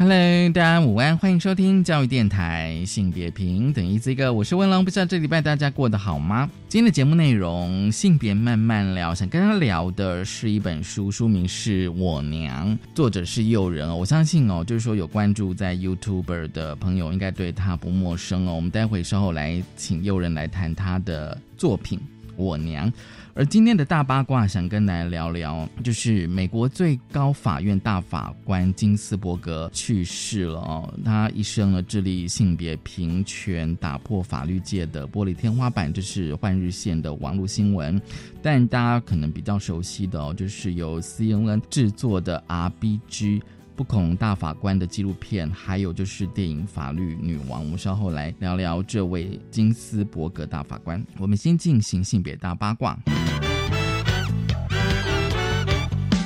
[0.00, 6.48] Hello，大家午安，欢迎收听教育电台性别平等 Easy Go，我是文龙，不知道这礼拜大家过得好吗？
[6.68, 13.96] 今天的节目内容，性别慢慢聊，想跟他聊的是一本书，书名是我娘，作者是诱人哦。
[13.96, 18.54] 我相信哦，就是说有关注在 YouTuber 的朋友，应该对他不陌生哦。
[18.54, 21.98] 我们待会稍后来请诱人来谈他的作品
[22.36, 22.88] 《我娘》。
[23.38, 30.92] 而今天的大八卦，想跟大家聊聊，就是美国最高法院大法官金斯伯格去世了哦。
[31.04, 38.02] 他一生呢致力性别平权，打破法律界的玻璃天花板，这是换日线的网络新闻。
[38.42, 43.40] 但大家可能比较熟悉的哦，就是由 CNN 制作的 RBG。
[43.78, 51.00] 不恐大法官的纪录片，还有就是电影《法律女王》，我们稍后来聊聊这位金斯伯格大法官。
[51.16, 52.98] 我们先进行性别大八卦。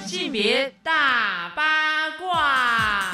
[0.06, 1.81] 性别大八。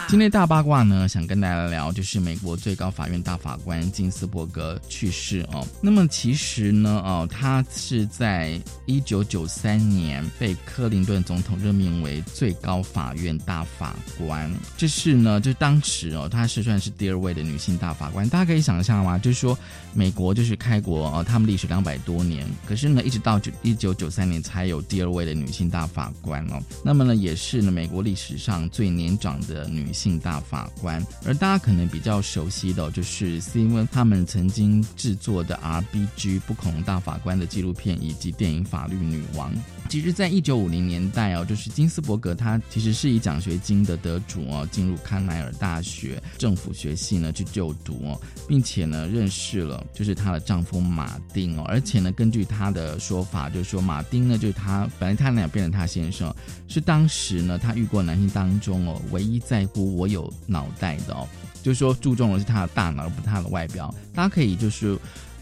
[0.09, 5.63] 今天大八卦呢，想跟大家聊，就是美国最高法院大法官金斯伯格去世哦。
[5.83, 14.51] 那么其实呢，哦，他是在一九九三年被克林顿总统任命为最高法院大法官。
[14.79, 18.27] 这是呢，就当时哦，他是算是第二位的女性大法官。
[18.31, 19.19] 大家可以想象吗？
[19.19, 19.57] 就是说，
[19.93, 26.59] 美国就是开国哦，他们历史两百多年，可是呢，一直到九一九九三年才有第二位的女性大法官哦。
[26.83, 29.93] 那么呢，也是呢，美国历史上最年长的女。
[29.93, 39.53] 性性大法官，而大家可能比较熟悉的，就是 C N 他们曾经制作的 R B G 不恐龙大法官的纪录片，以及电影《法律女王》。
[39.89, 56.35] 其实，在一九五零年代哦，就是金斯伯格他其实是以奖学金的得主哦，进入康奈尔大学政府学系呢去就读哦，并且呢认识了就是她的丈夫马丁哦，而且呢根据她的说法，就是说马丁呢就是他本来他俩变成他先生，
[56.69, 61.27] 是当时呢他遇过男性当中哦唯一在乎我有脑袋的哦，
[61.63, 63.95] 就是说注重的是他的大脑，而不是他的外表。
[64.15, 64.99] 大家可以就是。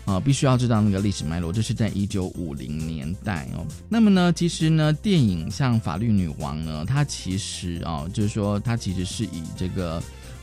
[0.06, 3.66] 啊，必须要知道那个历史脉络，这是在一九五零年代哦。
[3.88, 10.00] 那么呢，其实呢，电影像《法律女王》呢，它其实啊，就是说它其实是以这个。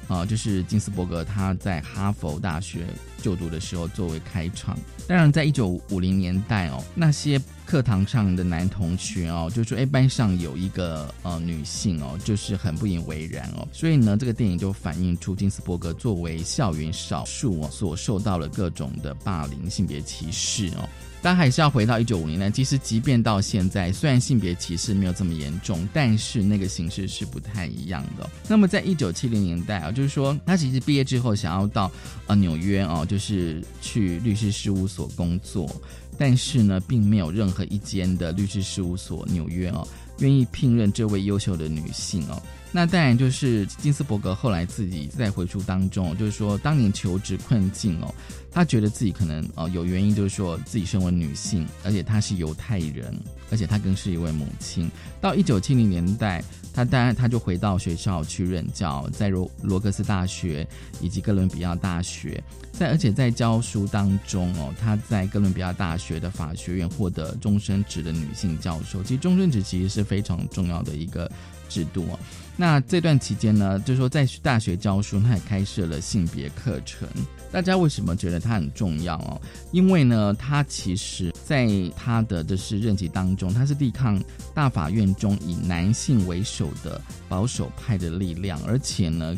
[0.09, 2.85] 啊，就是金斯伯格他在哈佛大学
[3.21, 4.77] 就读的时候作为开场。
[5.07, 7.41] 当然，在一九五零年代哦，那些
[7.73, 13.67] 课堂上的男同学哦，就说哎，班上有一个呃女性哦，就是很不以为然哦。
[13.73, 20.87] 所以呢，这个电影就反映出金斯伯格作为校园少数哦，所受到了各种的霸凌、性别歧视哦。
[21.23, 28.29] 但还是要回到一九五零年，其实即便到现在，虽然性别歧视没有这么严重，但是那个形式是不太一样的。
[28.49, 31.89] 那么在一九七零年代啊，就是说他其实毕业之后想要到
[32.27, 35.73] 啊纽约哦，就是去律师事务所工作，
[36.17, 39.87] 但是呢，并没有任何一间的律师事务所纽约哦
[40.19, 42.41] 愿意聘任这位优秀的女性哦。
[42.71, 48.13] 那当然就是金斯伯格后来自己在回书当中，就是说当年求职困境哦。
[48.51, 53.15] 他觉得自己可能哦有原因，就是说自己身为女性，而且她是犹太人，
[53.49, 54.89] 而且她更是一位母亲。
[55.19, 60.67] 到一九七零年代，他当然他就回到学校去任教，在罗罗格斯大学
[60.99, 69.03] 以及哥伦比亚大学，在而且在教书当中哦，他在哥伦比亚大学的法学院获得终身职的女性教授。
[69.03, 71.31] 其实终身职其实是非常重要的一个
[71.73, 72.19] 制度哦。
[72.55, 77.07] 那这段期间呢，就说在大学教书，他也开设了性别课程。
[77.51, 79.41] 大家为什么觉得他很重要哦？
[79.71, 89.35] 因为呢，他其实在他的的是任期当中，他是抵抗大法院中以男性为首的保守派的力量，而且呢，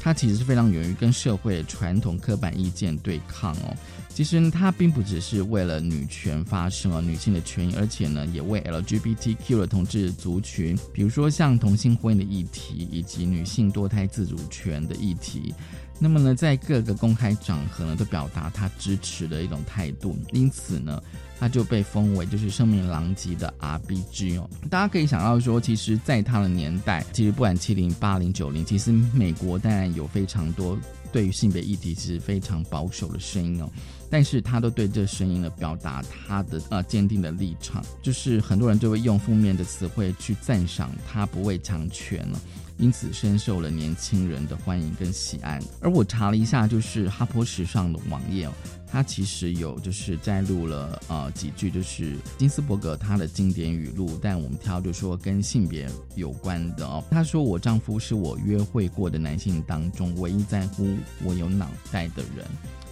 [0.00, 3.76] 他其实是非常勇于跟社会传统刻板意见对抗哦。
[4.16, 15.54] 其实他并不只是为了女权发声啊，女性的权益，而且呢，也为 LGBTQ 的同志族群，比如说像同性婚姻的议题，以及女性多胎自主权的议题，
[15.98, 20.16] 那么呢，在各个公开场合呢，都表达他支持的一种态度。
[20.32, 20.98] 因此呢，
[21.38, 24.48] 他就被封为就是声名狼藉的 RBG 哦。
[24.70, 30.78] 大家可以想到说，其实，在他的年代，其实不管七零、八零、九零，其实美国当然有非常多
[31.12, 33.70] 对于性别议题其实非常保守的声音哦。
[34.10, 42.40] 但是他都对这声音呢表达他的呃坚定的立场，就是很多人就会用负面的词汇去赞赏他不畏强权了。
[42.78, 45.58] 因此深受了年轻人的欢迎跟喜爱。
[45.80, 48.52] 而我查了一下，就是哈坡时尚的网页哦，
[48.86, 57.02] 它其实有就是摘录了呃几句，就是金斯伯格他的经典语录，但我们挑就说跟性别有关的哦。
[57.10, 60.86] 他说：“我丈夫是我约会过的男性当中唯一在乎
[61.24, 62.44] 我有脑袋的人。”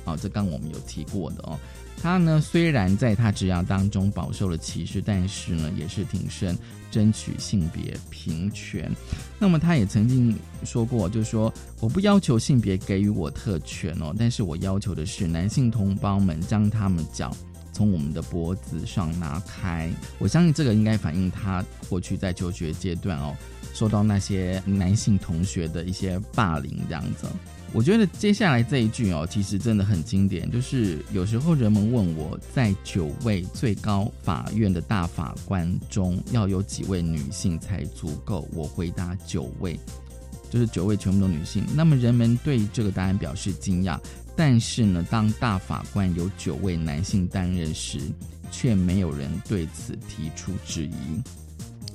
[0.05, 1.59] 哦，这刚我们有提过的哦。
[2.03, 6.57] 他呢虽然在他职涯当中饱受了歧视，但是呢也是挺身。
[6.91, 8.89] 争取性别平权，
[9.37, 17.37] 那么他也曾经说过，就是说我不要求性别给予我特权哦，但是我要求的是男性同胞们将他们脚
[17.73, 19.91] 从我们的脖子上拿开。
[20.21, 23.37] 我相信这个应该反映他过去在求学阶段哦，
[23.73, 27.27] 受到那些男性同学的一些霸凌这样子。
[27.75, 30.49] 我觉得接下来这一句哦，其实真的很经典。
[30.49, 39.77] 就是有时候人们问我在九位最高法院的大法官中要有几位女性才足够，我回答九位，
[40.49, 41.65] 就是九位全部都女性。
[41.75, 43.99] 那么人们对这个答案表示惊讶，
[44.37, 47.99] 但是呢，当大法官有九位男性担任时，
[48.53, 51.23] 却没有人对此提出质疑。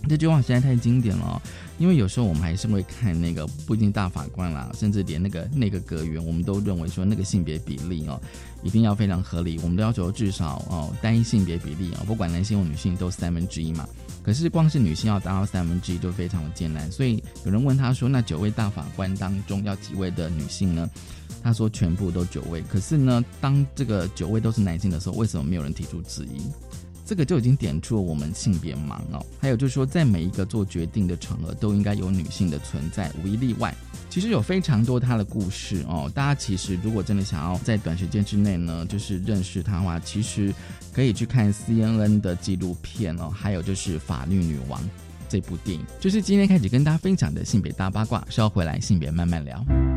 [0.07, 1.41] 这句话实在太经典了。
[1.77, 8.21] 因为有时候我们还是会看那个不一定大法官啦，甚至连那个那个阁员，我们都认为说那个性别比例哦，
[8.61, 9.57] 一定要非常合理。
[9.63, 13.87] 我们都要求至少哦单一性别比例啊，不管男性或女性都三分之一嘛。
[14.21, 16.91] 可是光是女性要达到三分之一就非常的艰难。
[16.91, 20.89] 所以有人问他说，那九位大法官当中要几位的女性呢？
[21.41, 22.61] 他说全部都九位。
[22.63, 26.41] 可是呢，当这个九位都是男性的时候，为什么没有人提出质疑？
[27.09, 29.25] 这个就已经点出了我们性别盲哦。
[29.41, 33.73] 还有就是说，在每一个做决定的场合，都应该有女性的存在，无一例外。
[34.11, 36.11] 其实有非常多她的故事哦。
[36.13, 40.53] 大家其实如果真的想要在短时间之内呢，就是认识她的话，其实
[40.93, 43.27] 可以去看 CNN 的纪录片哦。
[43.35, 44.79] 还有就是《法律女王》
[45.27, 48.23] 这部电影，就是今天开始跟大家分享的性别大八卦。
[48.29, 49.88] 稍回来，性别慢慢聊。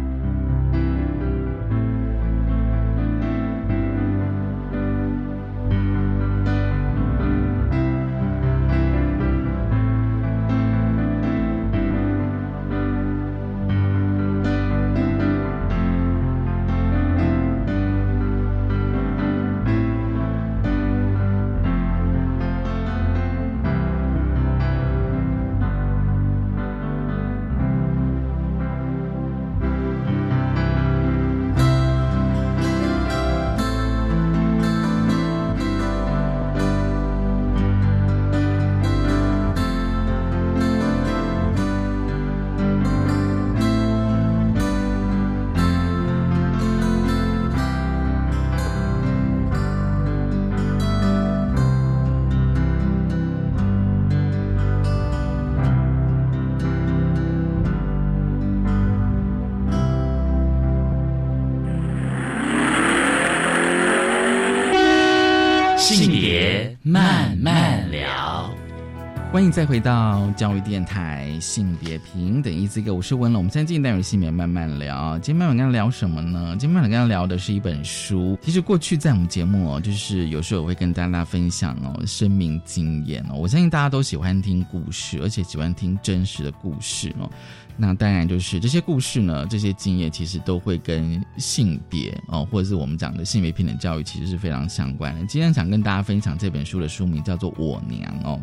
[69.53, 73.39] 再回到教育电台性别平等，一这个我是温了。
[73.39, 75.19] 我们现在进单元性别慢慢聊。
[75.19, 76.57] 今天慢慢跟他聊什么呢？
[76.59, 78.39] 今天慢慢跟他聊的是一本书。
[78.41, 83.35] 其实过去在我们节目哦，就是有时候我会跟大家分享哦生命经验哦。
[83.35, 87.31] 我相信大家都喜欢听故事，而且喜欢听真实的故事哦。
[87.77, 95.25] 那当然就是这些故事呢，这些经验其实都会跟性别哦，或者是我们讲的性别平等教育，其实是非常相关的。
[95.27, 98.41] 今天想跟大家分享这本书的书名叫做《我娘》哦，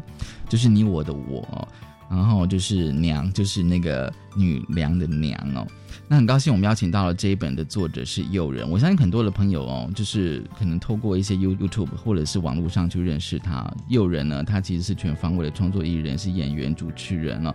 [0.50, 1.68] 就是你我的我，
[2.10, 5.66] 然后就是娘，就是那个女娘的娘哦。
[6.08, 13.72] 那很高兴我们邀请到了这一本的作者是诱人，我相信很多的朋友哦，就是可能透过一些 YouTube 或者是网络上去认识他。
[13.88, 17.54] 诱人呢，他其实是全方位的创作艺人，是演员、主持人哦。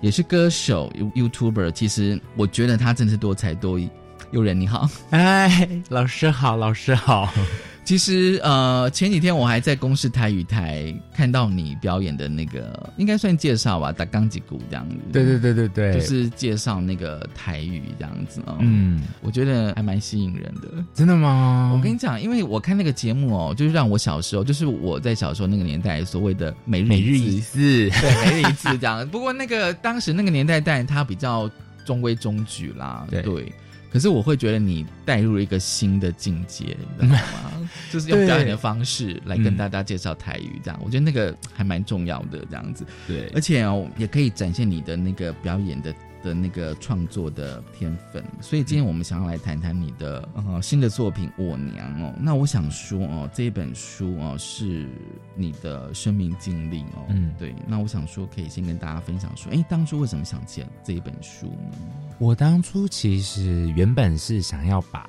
[0.00, 1.70] 也是歌手，YouTuber。
[1.70, 3.90] 其实我觉得他真是多才多艺。
[4.30, 7.32] 有人你好，哎，老师好，老师好。
[7.86, 14.96] 其实呃，前几天我还在公视台语台看到你表演的那个，应该算介绍吧，打钢吉鼓这样子。
[15.12, 18.56] 对对对对对，就是介绍那个台语这样子哦。
[18.58, 20.84] 嗯，我觉得还蛮吸引人的。
[20.92, 21.72] 真的吗？
[21.72, 29.08] 我跟你讲，因为我看那个节目哦，就是让我小时候，就是我在小时候那个年代所谓的每日每日一次， 对，每日一次这样。
[29.08, 31.48] 不过那个当时那个年代，但它比较
[31.84, 33.06] 中规中矩啦。
[33.08, 33.52] 对。
[33.96, 37.68] 可是我会觉得你带入了一个新的境界，你知道吗？
[37.90, 42.84] 就是用表演的方式来跟大家介绍台语，这样我觉得那个还蛮重要的，这样子。
[43.08, 45.94] 对，而且哦，也可以展现你的那个表演的
[46.26, 52.12] 的那个创作的天分，所以今天我们想要来谈谈你的呃新的作品《我娘》哦。
[52.18, 54.88] 那我想说哦，这一本书哦是
[55.36, 57.54] 你的生命经历哦，嗯对。
[57.68, 61.78] 那我想说，可以先跟大家分享说，哎，当初为什么想写这一本书呢？
[62.18, 65.08] 我当初其实原本是想要把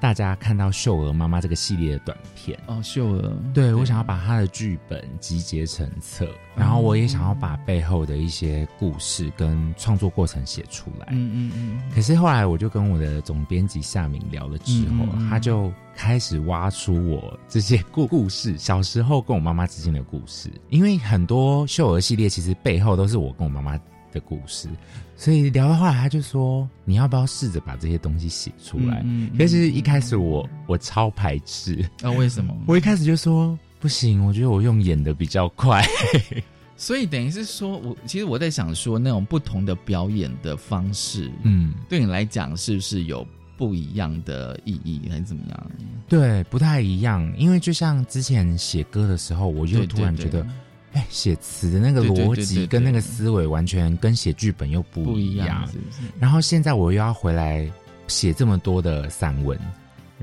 [0.00, 6.26] 大家看到秀娥妈妈这个系列的短片，哦，秀儿，对我想要把她的剧本集结成册，
[6.56, 11.08] 然后我也想要把背后的一些故事跟创作过程写出来。
[11.10, 15.28] 嗯嗯嗯，可是后来我就跟我的总编辑夏明聊了之后，嗯嗯嗯。
[15.28, 20.50] 他就开始挖出我这些故故事，小时候跟我妈妈之间的故事。
[20.70, 23.78] 因为很多秀儿系列其实背后都是我跟我妈妈
[24.12, 24.68] 的故事，
[25.16, 29.00] 所以聊到后来，他就说你要不要试着把这些东西写出来？
[29.04, 32.56] 嗯嗯可是一开始我我超排斥，啊，为什么？
[32.66, 35.84] 我一开始就说不行，我觉得我用演的比较快。
[36.76, 43.26] 所以等于是说，我其实我在想说，那种不同的表演的方式，嗯，对你来讲是不是有
[43.58, 45.70] 不一样的意义，还是怎么样？
[46.08, 47.30] 对，不太一样。
[47.36, 50.50] 因为就像之前写歌的时候，我就突然觉得对，
[50.92, 55.66] 哎，写词的那个逻辑跟那个思维完全跟写剧本又不不一一样。
[55.66, 56.02] 是是？
[56.18, 57.70] 然后现在我又要回来
[58.08, 59.58] 写这么多的散文，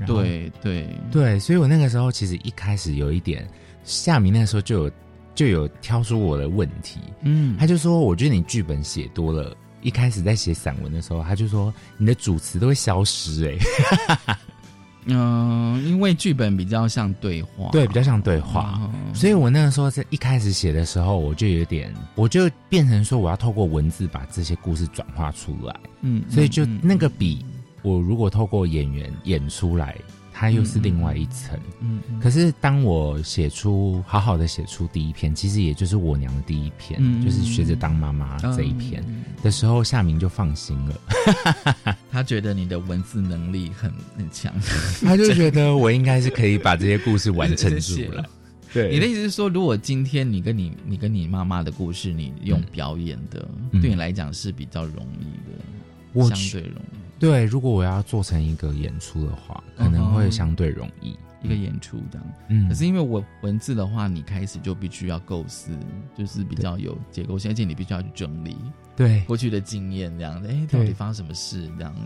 [0.06, 3.48] 对对对，所以我那个时候其实一开始有一点，
[3.84, 4.90] 夏明那个时候就有
[5.34, 9.56] 就有挑出我的问题，嗯，他就说，我觉得你剧本写多了。
[9.80, 14.36] 一开始在写散文的时候，他就说你的主词都会消失、哎，
[15.08, 18.80] 嗯、因为剧本比较像对话，对，比较像对话。
[18.92, 19.14] 嗯。
[19.14, 27.44] 所以我那个时候在一开始写的时候，我就有点，我就变成说我要透过文字把这些故事转化出来，嗯所以就嗯那个比
[27.82, 29.96] 我如果透过演员演出来，
[30.38, 31.58] 它又是另外一层。
[31.80, 32.20] 嗯嗯。
[32.20, 44.52] 可是当我写出好好的写出第一篇，其实也就是我娘的第一篇，嗯就是学着当妈妈这一篇、嗯的时候，夏明就放心了， 他觉得你的文字能力很很强，
[45.02, 48.24] 他就觉得 我应该是可以把这些故事完成住了。
[48.72, 53.80] 对，你的意思是说，如果今天你跟你你跟你妈妈的故事，你用表演的，嗯。
[53.80, 61.16] 对你来讲是比较容易的，相对容易对，如果我要做成一个演出的话，可能会相对容易。
[61.40, 62.26] 一个演出这样。
[62.48, 62.68] 嗯。
[62.68, 65.70] 可是因为我文字的话，你开始就必须要构思，
[66.16, 68.56] 就是比较有结构性，而且你必须要去整理
[68.96, 69.22] 对。
[69.24, 72.00] 过去的经验，这样子，哎，到底发生什么事，这样子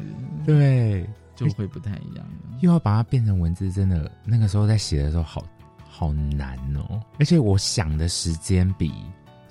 [0.45, 2.26] 对， 就会不太一样。
[2.61, 5.42] 又要把它变成文字，真的那个时候在写的时候好
[5.88, 8.92] 好难哦，而且我想的时间比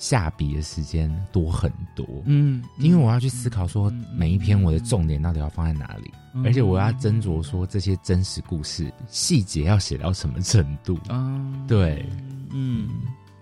[0.01, 2.03] 下笔的时间多很多。
[2.25, 6.43] 嗯，因为我要去思考说每一篇我的重点到底要放在哪里，嗯。
[6.43, 10.98] 而且我要斟酌说这些真实故事细节要写到什么程度。
[11.08, 12.03] 啊，对，
[12.50, 12.89] 嗯，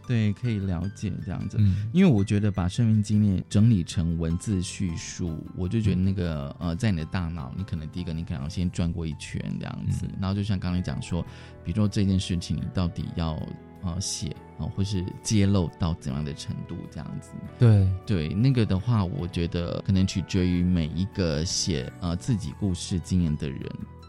[0.05, 1.55] 对，可以了解这样子。
[1.61, 1.89] 嗯。
[1.93, 10.17] 因为我觉得把生命经验整理成文字叙述，我就觉得那个呃，在你的大脑，你可能第一个你可能要先转过一圈这样子，嗯。
[10.19, 11.21] 然后就像刚才讲说，
[11.63, 13.41] 比如说这件事情你到底要
[13.81, 17.31] 呃写啊、或是揭露到怎样的程度这样子。
[17.57, 23.61] 对，对那个的话，我觉得可能取决于每一个写呃自己故事经验的人，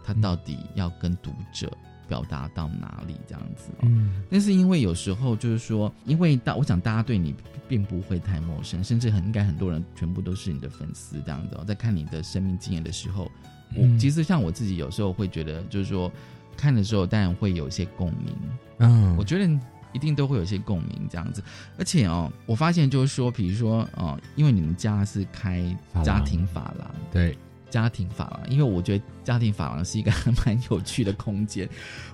[0.04, 1.70] 他到底要跟读者
[2.08, 3.82] 表达到哪里这样子、哦。
[3.82, 7.34] 嗯但是因为有时候就是说，因为大我想大家对你
[7.68, 11.64] 并不会太陌生，甚至很应该很多人全部都是你的粉丝这样子、哦。
[11.64, 13.30] 在看你的生命经验的时候，
[13.76, 16.10] 我、嗯其实像我自己有时候会觉得，就是说
[16.56, 18.36] 看的时候当然会有一些共鸣，
[18.78, 19.60] 嗯，我觉得
[19.92, 21.42] 一定都会有一些共鸣这样子。
[21.78, 25.64] 而且哦，我发现就是说，比如说哦，因为你们家是开
[26.04, 27.36] 家庭法廊，对，
[27.68, 31.68] 家庭法廊，因为我觉得家庭法廊是一个还蛮有趣的空间。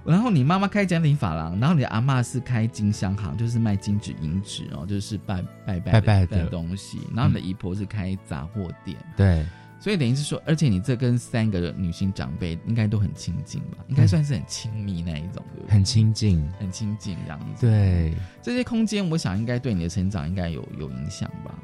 [0.04, 7.00] 然后你妈妈开家庭法廊，然后你的阿嬷是开金香行，就是卖金纸银纸哦，就是拜拜拜拜的东西。
[7.14, 9.46] 然后你的姨婆是开杂货店，对，
[9.86, 13.78] 所以等于是说，而且你这跟三个女性长辈应该都很亲近吧？
[13.86, 15.72] 应该算是很亲密那一种，对不对？
[15.72, 16.44] 很亲近。
[16.58, 17.64] 很亲近这样子。
[17.64, 18.12] 对，
[18.42, 21.54] 这些空间，我想应该对你的成长应该有有影响吧？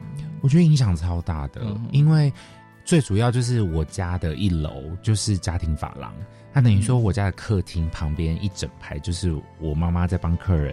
[0.41, 2.33] 我觉得影响超大的，嗯因为
[2.85, 6.14] 最主要就是我家的一楼就是家庭发廊，
[6.52, 10.73] 它等于说我家的客厅旁边一整排就是我妈妈在帮客人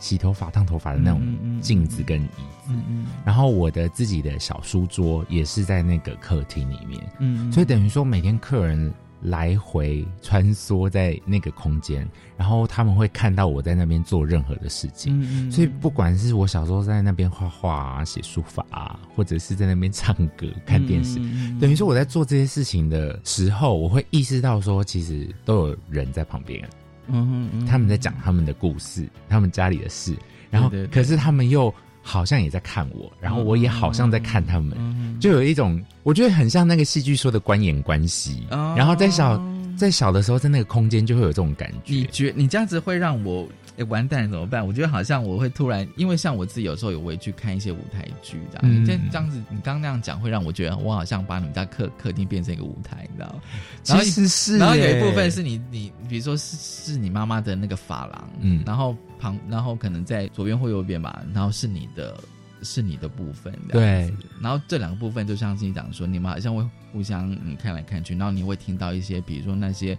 [0.00, 1.22] 洗头发、烫头发的那种
[1.60, 3.06] 镜子跟椅子，嗯嗯。
[3.24, 8.92] 然后我的自己的小书桌也是在那个客厅里面，嗯所以等于说每天客人
[9.22, 15.20] 来回穿梭在那个空间，然后他们会看到我在那边做任何的事情。
[15.20, 21.58] 嗯嗯所以不管是我小时候在那边画画啊、写书法啊，或者是在那边唱歌、看电视，嗯。
[21.60, 26.66] 等于说我在做这些事情的时候，我会意识到说，其实都有人在旁边，
[27.12, 30.14] 嗯嗯他们在讲他们的故事，他们家里的事，
[30.50, 38.46] 然后可是他们又好像也在看我，然后我也好像在看他们，嗯就有一种我觉得很像那个戏剧说的观演关系。
[38.50, 39.40] 哦然后在小
[39.76, 42.04] 在小的时候，在那个空间就会有这种感觉你。
[42.06, 43.48] 觉你这样子会让我
[43.80, 44.64] 诶完蛋怎么办？
[44.64, 48.82] 我觉得好像我会突然，因为像我自己有时候也会去看一些舞台剧的，嗯。
[48.82, 53.40] 你这这样子，你刚刚那样讲会让我觉得我好像把你们家客客厅变成一个舞台，你知道？
[53.82, 58.62] 其实是、然后有一部分欸是你你比如说是是你妈妈的那个发廊，嗯。
[58.66, 62.22] 然后旁然后可能在左边或右边吧，然后是你的
[62.62, 69.96] 是你的部分，对，然后这两个部分就像是你讲说，你们好像会互相嗯看来看去，然后你会听到一些比如说那些。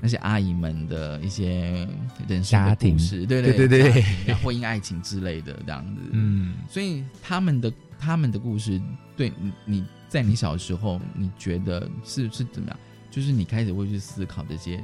[0.00, 1.86] 那些阿姨们的一些
[2.26, 8.80] 人生家庭故事，对对对对婚姻、爱情之类的这样子，嗯，所以他们的他们的故事，
[9.16, 12.78] 对你你在你小时候，你觉得是是怎么样？
[13.10, 14.82] 就是你开始会去思考这些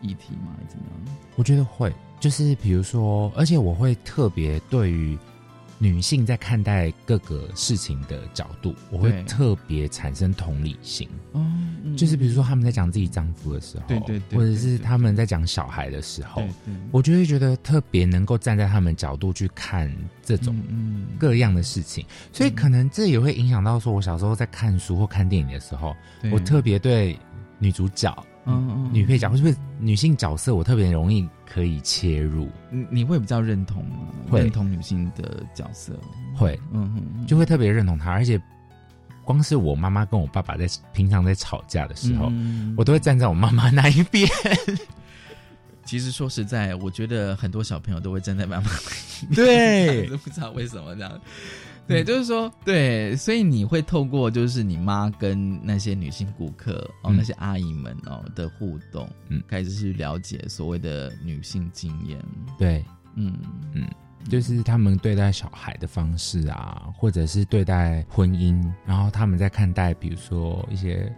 [0.00, 0.54] 议题吗？
[0.68, 1.16] 怎么样？
[1.36, 5.18] 我觉得会，就是比如说，而且我会特别对于
[5.78, 11.08] 女性在看待各个事情的角度，我会特别产生同理心。
[11.32, 11.44] 哦，
[11.96, 25.94] 就是比如说他们在讲自己丈夫的时候，对对对或者是他们在讲小孩的时候对，我就会觉得特别能够站在他们角度去看这种嗯各样的事情，所以可能这也会影响到说，我小时候在看书或看电影的时候，
[26.32, 27.18] 我特别对
[27.58, 28.16] 女主角、
[28.46, 33.96] 嗯嗯女配角或是不是女性角色，我特别容易可以切入，你你会比较认同吗？
[34.30, 35.98] 会认同女性的角色？
[36.36, 38.40] 会嗯嗯，就会特别认同她，而且
[39.24, 44.28] 光是我妈妈跟我爸爸在平常在吵架的时候，嗯我都会站在我妈妈那一边。
[45.84, 48.70] 其实说实在，我觉得很多小朋友都会站在妈妈
[49.34, 51.20] 对都 不知道为什么这样。
[51.86, 57.16] 对，就是说，对，所以你会透过就是你妈跟那些女性顾客哦，嗯。
[57.16, 59.42] 那些阿姨们哦的互动，嗯。
[59.46, 62.18] 开始去了解所谓的女性经验，
[62.58, 62.84] 对，
[63.16, 63.34] 嗯。
[63.74, 63.86] 嗯，
[64.30, 71.14] 就是他们对待小孩的方式啊，或者是对待婚姻，然后他们在看待，比如说一些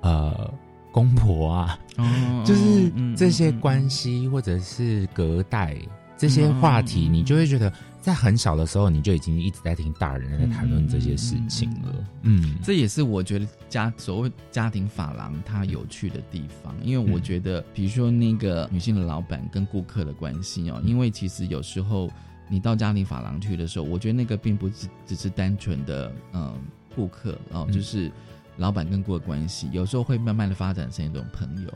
[0.00, 0.52] 呃
[0.90, 5.76] 公婆啊，哦 就是嗯这些嗯关系或者是隔代
[6.16, 7.72] 这些话题，你就会觉得
[8.08, 11.94] 在很小的时候，你就已经一直在听大人在谈论这些事情了。
[12.22, 22.10] 嗯，这也是我觉得家所谓家庭法廊它有趣的地方，因为我觉得，比如说那个女性的老板跟顾客的关系哦，因为其实有时候
[22.48, 26.58] 你到家庭法廊去的时候，我觉得那个并不只只是单纯的嗯
[26.96, 27.72] 顾客哦，嗯。
[27.72, 28.10] 就是
[28.56, 31.70] 老板跟顾客关系，有时候会慢慢的发展成一种朋友，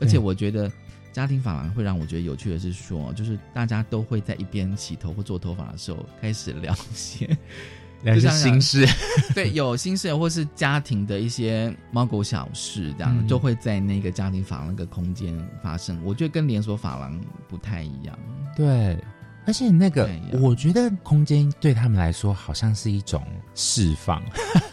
[0.00, 0.72] 而且我觉得。
[1.14, 7.26] 家庭法廊会让我觉得有趣的是说，就是大家都会在一边洗头或做头发的时候开始聊一些
[8.02, 8.84] 了解心事，
[9.32, 15.98] 对，有心事或是家庭的一些猫狗小事，这样、嗯就会在那个家庭法廊那个空间发生。
[16.04, 18.18] 我觉得跟连锁法廊不太一样。
[18.56, 18.98] 对。
[19.46, 20.08] 而且那个，
[20.40, 23.22] 我觉得空间对他们来说好像是一种
[23.54, 24.22] 释放，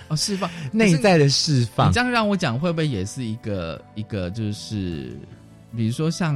[0.07, 0.95] 哦，释放 内。
[0.95, 1.99] 在的释放你这。
[1.99, 5.19] 样让我讲，会不会也是一个一个就是，
[5.75, 6.35] 比如说像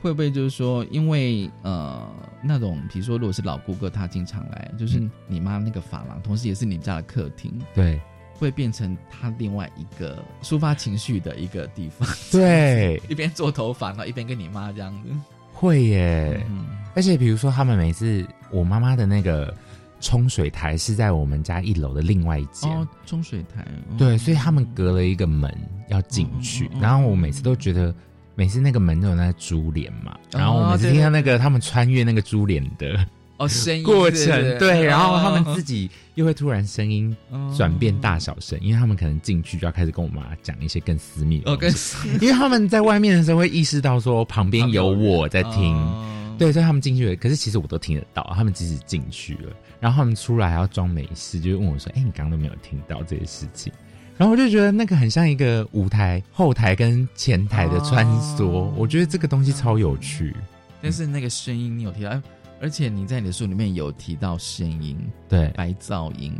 [0.00, 2.10] 会不会就是说，因为呃
[2.42, 8.00] 那种，比如说如果是老顾客，他经常来，就是嗯你妈那个发廊，同时也是你们家的客厅，对
[8.38, 12.08] 会变成他另外一个抒发情绪的一个地方。
[12.32, 15.10] 对， 一边做头发，然后一边跟你妈这样子。
[15.52, 16.44] 会耶。
[16.48, 19.54] 嗯，而且比如说，他们每次我妈妈的那个
[20.00, 25.56] 冲水台是在我们家一楼的另外一间，哦，冲水台，哦对，所以他们隔了一个门
[25.88, 27.94] 要进去，然后我每次都觉得。
[28.34, 33.06] 每次那个门都有那个珠帘嘛，然后我每次听到那个他们穿越那个珠帘的
[33.38, 35.54] 哦，声音 过程，对，然后他们哦。
[35.54, 37.14] 自己又会突然声音
[37.56, 46.08] 转变大小声，因为他们可能进去就要开始跟我妈讲一些更私密的哦，跟东西， 因为他们在外面的时候会意识到说 旁边有我在听，哦。
[46.38, 53.72] 对，所以他们进去了，可是其实我都听得到，他们即使进去了，然后他们出来还要装没事，就问我说：“哎、你刚刚都没有听到这些事情？”
[54.16, 58.72] 然后我就觉得那个很像一个舞台后台跟前台的穿梭，哦。
[58.76, 60.34] 我觉得这个东西超有趣。
[60.80, 62.22] 但是那个声音你有提到，哎
[62.60, 64.96] 而且你在你的书里面有提到声音
[65.28, 66.32] 对，白噪音，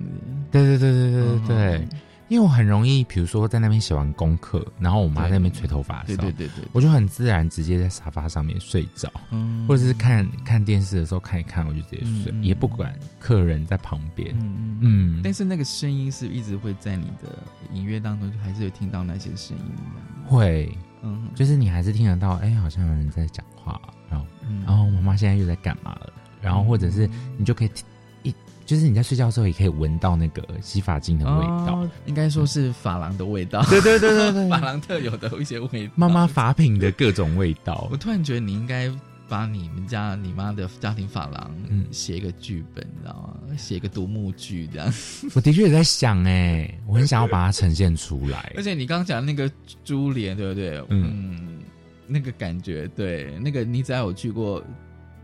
[0.52, 1.88] 对对对对对对对，嗯
[2.32, 14.34] 因为我很容易，比如说在那边写完功课，然后我妈在那边吹头发的时候，对对对对，我就很自然直接在沙发上面睡着，嗯或者是看看电视的时候看一看，我就直接睡，也不管客人在旁边。
[14.80, 17.38] 嗯但是那个声音是一直会在你的
[17.70, 19.64] 音乐当中，就还是有听到那些声音
[19.94, 20.26] 的。
[20.26, 26.10] 会，嗯，就是你还是听得到，哎、好像有人在讲话，然后，嗯然后妈妈现在又在干嘛了？
[26.40, 27.84] 然后或者是你就可以听
[28.22, 28.34] 一，
[28.72, 31.80] 就是你在睡觉的时候也可以闻到那个洗发精的味道。
[31.80, 35.92] 哦应该说是发廊的味道，对对对对对 发廊特有的一些味道。
[35.94, 37.96] 妈妈发品的各种味道我。
[37.98, 38.90] 突然觉得你应该
[39.28, 43.14] 把你们家你妈的家庭发廊嗯写一个剧本，你知道
[43.46, 43.56] 吗？
[43.58, 44.90] 写一个独幕剧这样。
[45.34, 48.62] 我的确也在想，哎，我很想要把它呈现出来 而。
[48.62, 49.50] 且你刚刚讲那个
[49.84, 50.78] 珠帘，对不对？
[50.88, 51.58] 嗯嗯，
[52.06, 54.62] 那个感觉，对，那个你只要有去过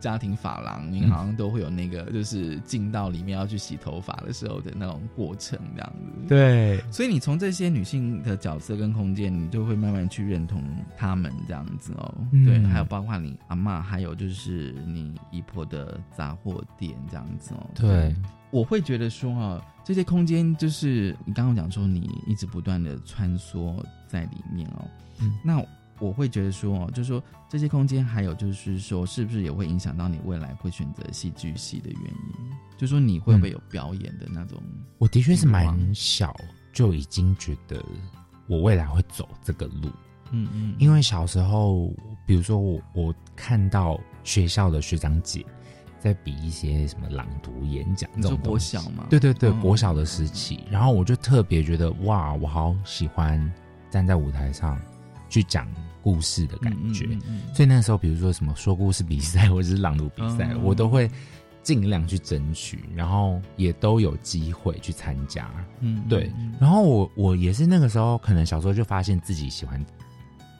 [0.01, 6.29] 家庭发廊，你嗯好像都会有那个，就是进到里面要去洗头发的时候的那种过程，这样子。
[6.29, 10.63] 对，所以你从这些女性的角色跟空间，你就会慢慢去认同
[10.97, 12.15] 她们这样子哦。
[12.33, 17.67] 嗯对，还有包括你阿妈，还有就是你姨婆的杂货店这样子哦。
[17.75, 18.15] 对，
[18.51, 24.85] 我会觉得说啊，这些空间就是你刚刚讲说你一直不断的穿梭在里面哦。
[25.21, 25.61] 嗯那
[26.01, 32.51] 我会觉得说哦，就是说这些空间还有就是说，是不是也会影响到你未来会选择戏剧系的原因？
[32.77, 34.63] 就说你会不会有表演的那种？
[34.99, 36.35] 我的确是蛮小
[36.73, 37.85] 就已经觉得
[38.47, 39.91] 我未来会走这个路，
[40.31, 41.93] 嗯嗯，因为小时候，
[42.27, 45.45] 比如说我我看到学校的学长姐
[45.99, 49.07] 在比一些什么朗读演讲这种东西小嘛？
[49.11, 53.53] 对对对，哦国小的时期，然后我就特别觉得哇，我好喜欢
[53.91, 54.81] 站在舞台上
[55.29, 55.67] 去讲
[56.03, 57.07] 故事的感觉。
[57.07, 61.11] 嗯嗯嗯嗯所以那时候，比如说什么说故事比赛或者是朗读比赛，哦我都会
[61.63, 65.51] 尽量去争取，然后也都有机会去参加。
[65.81, 69.85] 嗯嗯对嗯然后我我也是那个时候，可能小时候就发现自己喜欢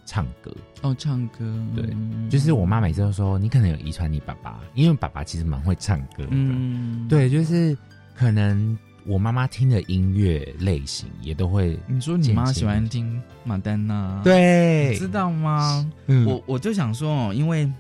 [0.05, 1.39] 唱歌，哦，唱歌，
[1.75, 6.29] 对嗯就是我妈每次都说你可能有遗传你爸爸，因为爸爸其实蛮会唱歌的。
[6.31, 7.77] 嗯，对，就是
[8.15, 8.77] 可能
[9.09, 15.91] 我妈妈听的音乐类型也都会你说你妈喜欢听马丹娜，，对你知道吗？
[16.09, 17.71] 嗯我我就想说哦，因为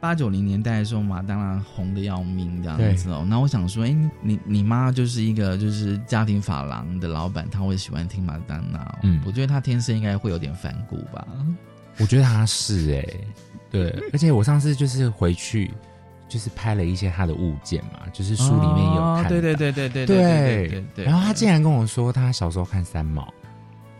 [0.00, 3.26] 八九零年代的时候，马丹娜红的要命这样子哦。
[3.28, 8.98] 那我想说，哎、你你妈就是一个就是家庭法郎的老板，她会喜欢听马丹娜、哦。
[9.02, 11.26] 嗯我觉得她天生应该会有点反骨吧。
[11.98, 13.06] 我觉得她是哎、
[13.70, 15.70] 对，而且我上次就是回去，
[16.30, 21.04] 就是拍了一些他的物件嘛，就是书里面也有看到、哦对对对对对对对对对。
[21.04, 23.26] 然后他竟然跟我说他小时候看三毛，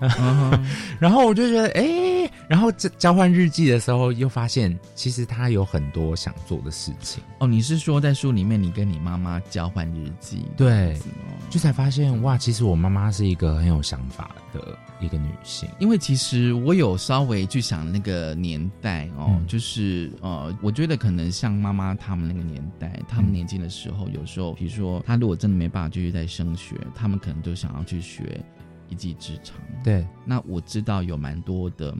[0.01, 0.65] 嗯
[0.99, 10.45] 然后我就觉得哎、然后交交换日记的时候又发现，其实他有很多想做的事情，哦，你是说在书里面你跟你妈妈交换日记？
[10.57, 10.97] 对
[11.49, 15.69] 就才发现哇，其实我妈妈是一个很有想法的一个女性。
[15.81, 28.41] 因为其实我有稍微去想那个年代哦，嗯就是呃，我觉得可能像妈妈他们那个年代，他们年轻的时候，有时候比如说他如果真的没办法继续再升学，他们可能就想要去学
[28.91, 29.57] 一技之长。
[29.83, 31.97] 对，那我知道有蛮多的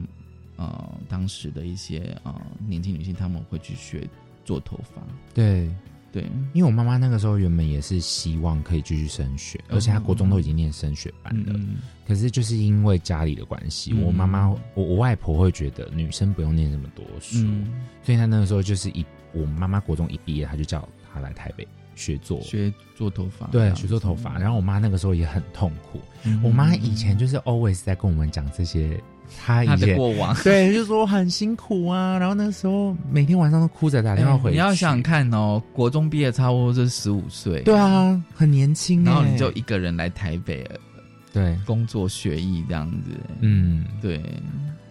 [0.57, 4.07] 呃，当时的一些呃年轻女性，她们会去学
[4.45, 5.01] 做头发。
[5.33, 5.73] 对，
[6.11, 6.23] 对，
[6.53, 11.59] 因为我妈妈那个时候原本也是希望可以继续升学，而且她国中都已经念升学班了。
[12.05, 17.67] 可是就是因为家里的关系，嗯我妈妈我我外婆会觉得女生不用念那么多书，嗯，
[18.03, 22.39] 所以她那个时候就是一我妈妈国中一毕业，她就叫她来台北学做。
[22.41, 25.99] 学做头发，这对，学做头发，然后我妈那个时候也很痛苦。
[26.23, 29.01] 嗯我妈以前就是 always 在跟我们讲这些，
[29.43, 30.35] 她她的以前过往。
[30.43, 32.17] 对，就说很辛苦啊。
[32.19, 40.63] 然后那时候每天晚上都哭着打电话回你要想想看哦，国中毕业差不多就是十五岁，对，啊，很年轻欸，然后你就一个人来台北
[41.33, 44.21] 对，工作学艺这样子，嗯，对，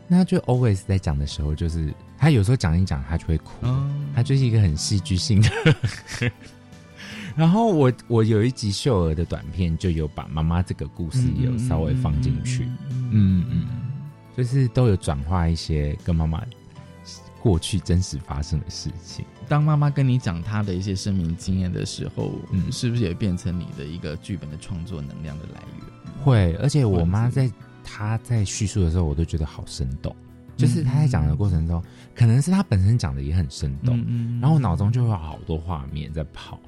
[0.08, 3.52] 那就 always 在讲的时候，就是他有时候讲一讲，他就会哭。
[3.62, 5.50] 嗯，它就是一个很戏剧性的。
[7.36, 12.64] 然后我我有一集秀儿的短片，就有把妈妈这个故事也有稍微放进去，
[13.10, 13.68] 嗯嗯，
[14.36, 16.42] 就是都有转化一些跟妈妈
[17.40, 19.24] 过去真实发生的事情。
[19.48, 26.12] 当妈妈跟你讲她的一些生命经验的时候，嗯是不是也变成你的一个剧本的创作能量的来源？
[26.22, 27.50] 会，而且我妈在
[27.82, 30.14] 她在叙述的时候，我都觉得好生动。
[30.56, 31.82] 就是她在讲的过程中，
[32.14, 36.60] 可能是她本身讲的也很生动，嗯然后我脑中就会有好多画面在跑，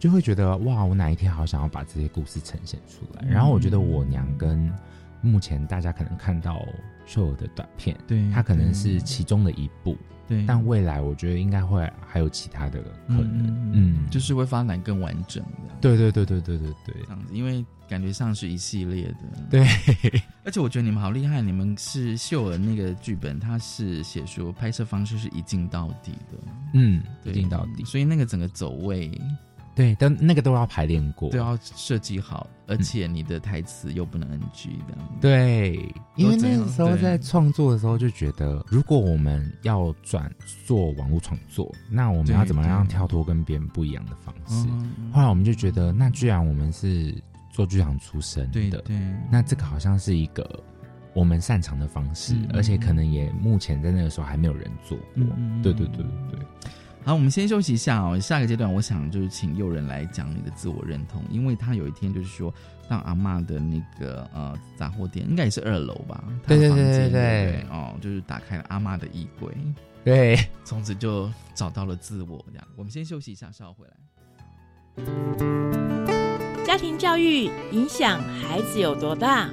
[0.00, 3.28] 就会觉得哇，我哪一天好想要把这些故事呈现出来。
[3.28, 4.72] 然后我觉得我娘跟
[5.20, 6.66] 目前大家可能看到
[7.06, 9.94] 秀儿的短片，对，它可能是其中的一部，
[10.26, 13.46] 对，但未来我觉得应该会还有其他的可能。
[13.46, 19.16] 嗯嗯，就是会发展更完整的，对对对对对对对这样子，因为感觉上是一系列的，
[19.50, 19.66] 对，
[20.44, 26.38] 而且我觉得你们好厉害，你们是秀儿那个剧本，它是写说拍摄方式是一镜到底的，
[26.72, 27.84] 嗯，一镜到底。
[27.84, 29.10] 所以那个整个走位
[29.80, 31.30] 对，但那个都要排练过。
[31.30, 35.18] 都要设计好，而且你的台词又不能 NG 这样。
[35.20, 40.30] 对，因为那个时候在创作的时候就觉得，如果我们要转
[40.66, 44.68] 做网络创作，那我们要怎么样跳脱跟别人不一样的方式？
[44.70, 47.14] 嗯后来我们就觉得，那既然我们是
[47.50, 48.96] 做剧场出身的，对对，
[49.30, 50.62] 那这个好像是一个
[51.14, 55.24] 我们擅长的方式，嗯而且可能也目前在那个时候还没有人做过。
[55.62, 56.70] 对对对对对。
[57.02, 58.18] 好，我们先休息一下哦。
[58.20, 62.52] 下个阶段，我想就是请诱人来讲你的自我认同，因为他有一天就是说
[62.88, 66.22] 到阿嬷的那个呃杂货店，应该也是二楼吧？
[66.46, 69.50] 对对他的房间对对对对哦，就是打开了阿嬷的衣柜，
[70.04, 72.44] 对，从此就找到了自我。
[72.52, 73.94] 这样，我们先休息一下，稍后回来。
[76.66, 79.48] 家庭教育影响孩子有多大？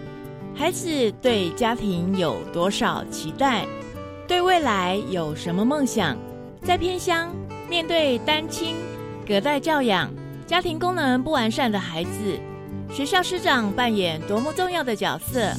[0.53, 3.65] 孩子对家庭有多少期待？
[4.27, 6.17] 对未来有什么梦想？
[6.63, 7.33] 在偏乡，
[7.69, 8.75] 面对单亲、
[9.25, 10.11] 隔代教养、
[10.45, 12.39] 家庭功能不完善的孩子，
[12.91, 15.51] 学校师长扮演多么重要的角色？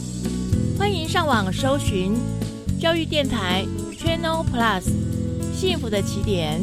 [0.79, 2.15] 欢迎上网搜寻
[2.81, 4.85] 教育电台 Channel Plus，
[5.53, 6.61] 幸福的起点。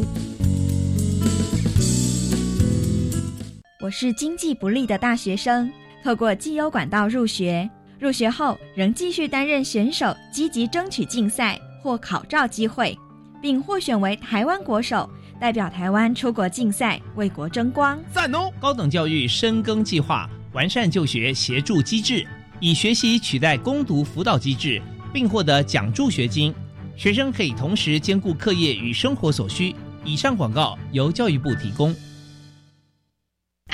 [3.82, 5.72] 我是经济不利的大学生，
[6.04, 7.70] 透过绩优管道入学，
[8.00, 12.98] 入学后仍继续担任选手，积极争取竞赛或考照机会，
[13.46, 15.08] 并获选为台湾国手，
[15.40, 18.04] 代表台湾出国竞赛，为国争光。
[18.12, 18.52] 赞哦！
[18.60, 22.26] 高等教育深耕计划完善就学协助机制，
[22.60, 24.82] 以学习取代攻读辅导机制，
[25.14, 26.52] 并获得奖助学金。
[26.96, 29.76] 学生可以同时兼顾课业与生活所需。
[30.04, 31.96] 以上广告由教育部提供。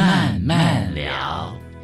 [0.00, 0.29] 别慢慢聊。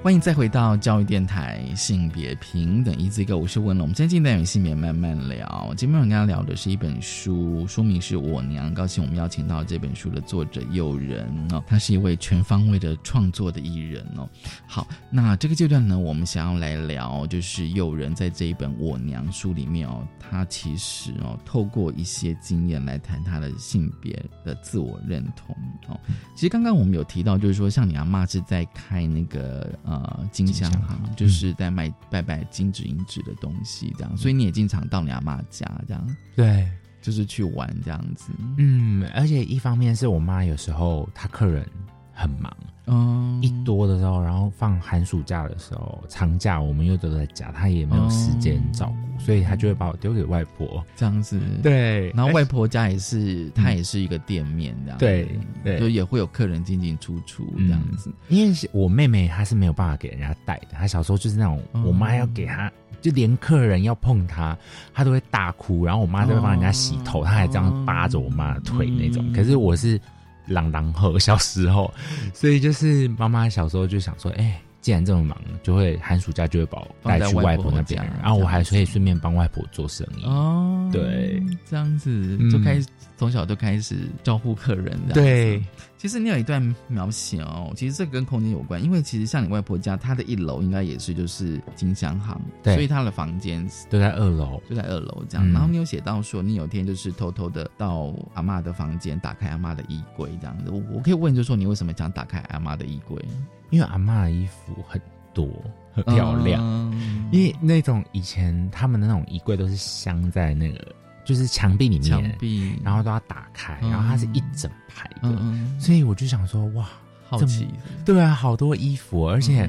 [0.06, 3.86] 欢迎再回到教育电台性别平等一字一个，我是文龙。
[3.86, 8.70] 我们今天进单元性别慢慢聊，今天我们跟他聊的是一本书，书名是《我娘》。
[8.72, 14.28] 高兴我们邀请到这本书的作者诱人哦，他是一位全方位的创作的艺人哦。
[14.64, 25.56] 好，那这个阶段呢，我们想要来聊，就是诱人在这一本《我娘》书里面哦，他其实哦，透过一些经验来谈他的性别的自我认同
[25.88, 25.98] 哦。
[26.36, 29.95] 其实刚刚我们有提到，就是说像你阿妈是在开那个呃
[30.32, 36.68] 金香行，就是在卖拜拜金纸银纸的东西这样，所以你也经常到你阿妈家这样，对，
[37.00, 38.30] 就是去玩这样子。
[38.58, 41.66] 嗯，而且一方面是我妈有时候她客人
[42.12, 42.56] 很忙，
[42.86, 50.82] 嗯，一多的时候，然后放寒暑假的时候，长假我们又都在家，她也没有时间照顾，所以他就会把我丢给外婆。
[50.94, 51.38] 这样子。
[51.62, 55.28] 对，然后外婆家也是，她也是一个店面这样，对
[55.64, 58.10] 对，就也会有客人进进出出这样子。
[58.28, 62.72] 因为我妹妹她是没有办法给人家带的，她小时候就是那种，我妈要给她。
[63.02, 64.56] 就连客人要碰她，
[64.92, 69.32] 她都会大哭，然后我妈都会帮人家洗头，她还这样扒着我妈的腿那种。
[69.32, 70.00] 可是我是
[70.46, 71.92] 朗朗后小时候，
[72.32, 80.24] 所以就是妈妈小时候就想说，哎、既然这么忙，就会寒暑假就会把我带去外婆那边，然后我还可以顺便帮外婆做生意。
[80.24, 84.96] 哦，对，这样子就开始、从小就开始招呼客人。
[85.12, 85.60] 对，
[85.96, 95.50] 其实你有一段描写哦，其实这跟空间有关，因为其实像你外婆家，她的一楼应该也是就是金香行，对，所以她的房间都在二楼，就在二楼这样。
[95.50, 100.70] 嗯、然后你有写到说，你有天就是偷偷的到阿妈的房间，打开阿妈的衣柜这样子。
[100.70, 103.22] 我我可以问，就是说你为什么想打开阿妈的衣柜？
[103.70, 105.00] 因为阿妈的衣服很
[105.34, 105.48] 多。
[105.92, 110.94] 很漂亮，嗯、因为那种以前他们的那种衣柜都是镶在那个
[111.26, 116.88] 就是墙壁里面，墙壁，然后都要打开，嗯、然后它是一整排的，嗯、所以我就想说，哇，
[117.28, 117.68] 好奇，
[118.04, 119.68] 对啊，好多衣服，而且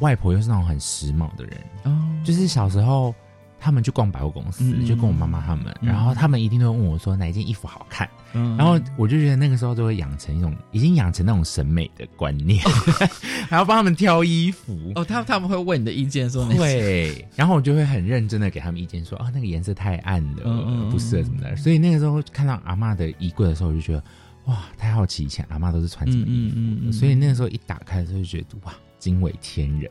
[0.00, 3.14] 外婆又是那种很时髦的人，哦，就是小时候
[3.62, 5.88] 他们去逛百货公司，嗯就跟我妈妈他们，嗯。
[5.88, 12.60] 然后他们一定都会问我说哪一件衣服好看，嗯然后我就觉得那个时候就会养成一种已经养成那种审美的观念，
[13.48, 14.76] 还要帮他们挑衣服。
[14.96, 21.54] 哦，他他们会问你的意见，说那会，然后我就会很认真的给他们意见说，啊，那个颜色太暗了，不适合什么的。
[21.56, 24.02] 所以那个时候看到阿嬷的衣柜的时候，我就觉得，
[24.46, 26.54] 哇，太好奇以前阿嬷都是穿什么衣服。
[26.56, 26.92] 嗯嗯嗯。
[26.92, 29.90] 所以那个时候一打开的时候就觉得，哇，惊为天人，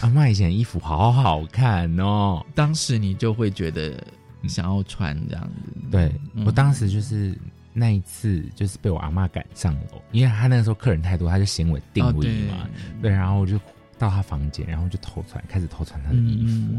[0.00, 2.44] 阿嬷以前的衣服好好看哦。
[2.54, 4.02] 当时你就会觉得
[4.48, 5.72] 想要穿这样子。
[5.90, 7.36] 对、嗯我当时就是
[7.72, 12.68] 那一次，就是被我阿嬷赶上楼，因为她那个时候客人太多，她就嫌我定位嘛，
[13.02, 13.58] 对，然后我就
[14.00, 16.74] 到他房间，然后就偷穿，开始偷穿他的衣服。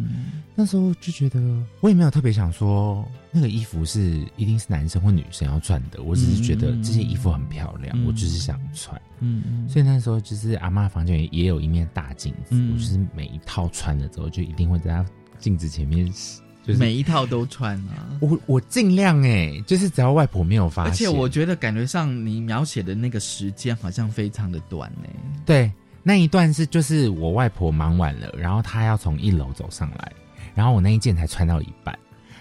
[0.55, 1.39] 那时候就觉得，
[1.79, 8.99] 我也没有特别想说那个衣服是一定是男生或女生要穿的，我只是觉得这些衣服很漂亮，嗯我就是想穿。
[9.19, 15.05] 嗯嗯所以那时候就是阿妈房间也也有一面大镜子，嗯我就是每一套穿了之后，就一定会在她
[15.37, 16.11] 镜子前面，
[16.63, 18.17] 就是每一套都穿啊。
[18.19, 25.07] 我我尽量哎、就是只要外婆没有发现，而且我觉得感觉上你描写的那个时间好像非常的短呢。
[25.45, 25.71] 对
[26.03, 30.11] 那一段是就是我外婆忙完了，然后她要从一楼走上来，
[30.55, 31.97] 然后我那一件才穿到一半，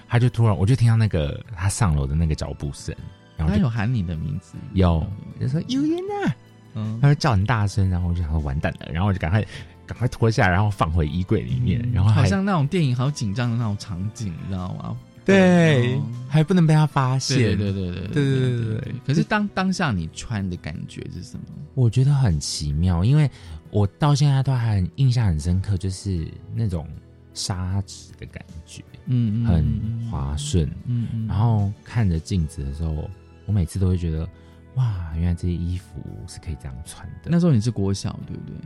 [0.09, 2.95] 她就突然我就听到那个她上楼的那个脚步声，
[3.37, 5.07] 然后她有喊你的名字，有
[5.41, 6.33] 就说尤妍呐，
[6.75, 6.99] 嗯。
[7.03, 9.45] 她就叫很大声，然后我就想说完蛋了，然后我就赶快
[9.87, 14.97] 赶快脱下，然后放回衣柜里面，然后好像那种电影好紧张的那种场景，你知道吗？
[15.25, 17.39] 对，还不能被他发现。
[17.39, 21.45] 对对对对对对对可是当当下你穿的感觉是什么？
[21.75, 23.31] 我觉得很奇妙，因为
[23.71, 26.87] 我到现在都还印象很深刻，就是那种
[27.33, 31.27] 砂纸的感觉，嗯，很滑顺，嗯嗯。
[31.29, 33.09] 然后看着镜子的时候，
[33.47, 34.29] 我每次都会觉得，
[34.75, 37.31] 哇，原来这些衣服是可以这样穿的。
[37.31, 38.57] 那时候你是国小，对不对？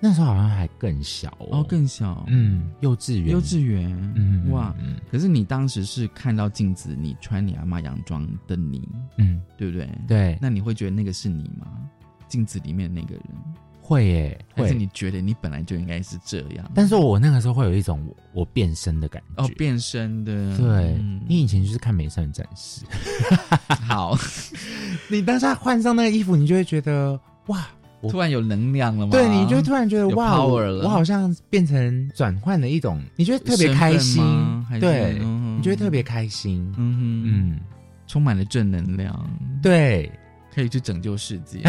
[0.00, 4.96] 那时候好像还更小哦，更小，嗯，幼稚园，幼稚园，嗯哇嗯！
[5.10, 9.88] 可是你当时是看到镜子，你穿你阿妈洋装的你，嗯，对不对？
[10.06, 10.38] 对。
[10.40, 11.66] 那你会觉得那个是你吗？
[12.28, 13.22] 镜子里面那个人，
[13.80, 14.62] 会耶，会。
[14.64, 16.70] 还是你觉得你本来就应该是这样？
[16.74, 20.66] 但是我那个时候会有一种我我变身的感觉，哦，变身的，对，
[21.00, 21.20] 嗯。
[21.26, 22.84] 你以前就是看《美少女战士》，
[23.86, 24.16] 好，
[25.10, 29.12] 你当下换上那个衣服，你就会觉得哇，我突然有能量了吗？
[29.12, 34.22] 对，你就突然觉得哇，我好像变成转换了一种，你觉得特别开心？
[34.78, 37.60] 对，嗯你觉得特别开心，嗯哼嗯，
[38.06, 39.28] 充满了正能量，
[39.60, 40.10] 对，
[40.54, 41.60] 可以去拯救世界。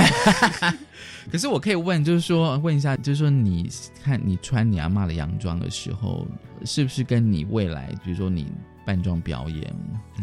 [1.32, 3.70] 可是我可以问，就是说问一下，就是说你
[4.04, 6.28] 看你穿你阿嬷的洋装的时候，
[6.66, 8.48] 是不是跟你未来，比如说你
[8.86, 9.74] 扮装表演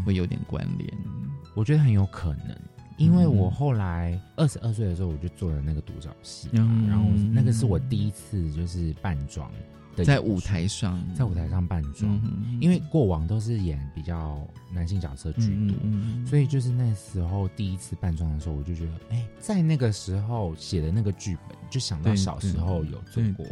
[0.05, 0.89] 会有点关联？
[1.55, 2.57] 我觉得很有可能。
[2.97, 9.51] 因为我嗯后来二十二岁的时候，我就做了那个独角戏然后那个是我第一次就是扮装
[9.97, 15.77] 的在舞台上，在舞台上扮装，嗯因为过往都是演比较男性角色居多，
[16.27, 23.47] 所以就是那时候第一次扮装的时候，我就觉得，哎、在那个时候写的那个剧本，就想到小时候有做过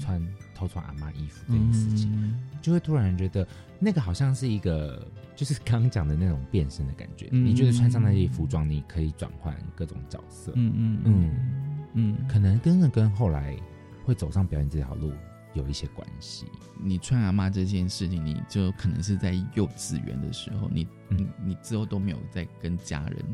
[0.00, 0.20] 穿
[0.52, 2.40] 偷穿阿妈衣服这件事情，嗯。
[2.60, 3.46] 就会突然觉得
[3.78, 7.28] 那个好像是一个，就是刚刚讲的那种变身的感觉。
[7.32, 13.56] 嗯你觉得穿上那些服装，你可以转换各种角色，嗯嗯嗯嗯，可能真的跟后来
[14.04, 15.12] 会走上表演这条路
[15.54, 16.46] 有一些关系。
[16.82, 23.24] 你穿阿妈这件事情，你就可能是在幼稚园的时候，你你你之后都没有再跟家人，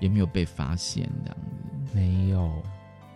[0.00, 1.94] 也没有被发现这样子。
[1.94, 2.62] 没有，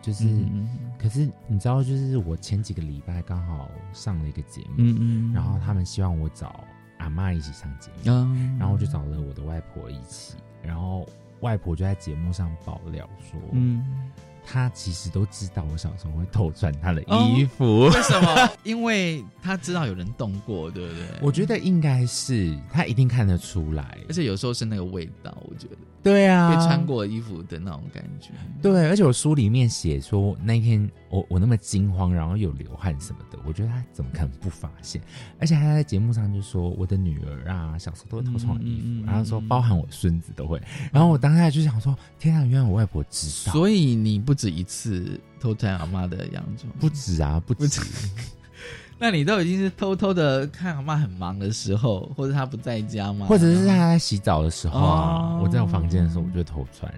[0.02, 6.62] 就是，嗯可是你知道，就是我前几个礼拜刚好上了一个节目，嗯嗯然后他们希望我找
[6.98, 11.06] 阿妈一起上节目，啊然后我就找了我的外婆一起，然后
[11.40, 13.84] 外婆就在节目上爆料说，嗯，
[14.44, 18.50] 她其实都知道我小时候会偷穿她的哦衣服，为什么？
[18.64, 21.06] 因为她知道有人动过，对不对？
[21.20, 28.30] 我觉得应该是她一定看得出来，而且有时候是那个味道，我觉得对啊，被穿过衣服的那种感觉。
[28.62, 35.02] 对，而且我书里面写说那一天我我那么惊慌，然后有流汗什么的，我觉得他怎么可能不发现？
[35.40, 40.62] 而且他在节目上就说我的女儿啊，小时候都会偷穿我衣服，然后说包含我孙子都会。
[40.92, 47.80] 然后我当下就想说，天啊，原来我外婆知道，所以你不止一次偷穿阿妈的洋装，不止啊，不止。
[48.98, 53.26] 那你都已经是偷偷的看阿妈很忙的时候，或者她不在家吗？
[53.26, 56.92] 或者是她在洗澡的时候啊，哦我在我房间的时候，我就偷穿。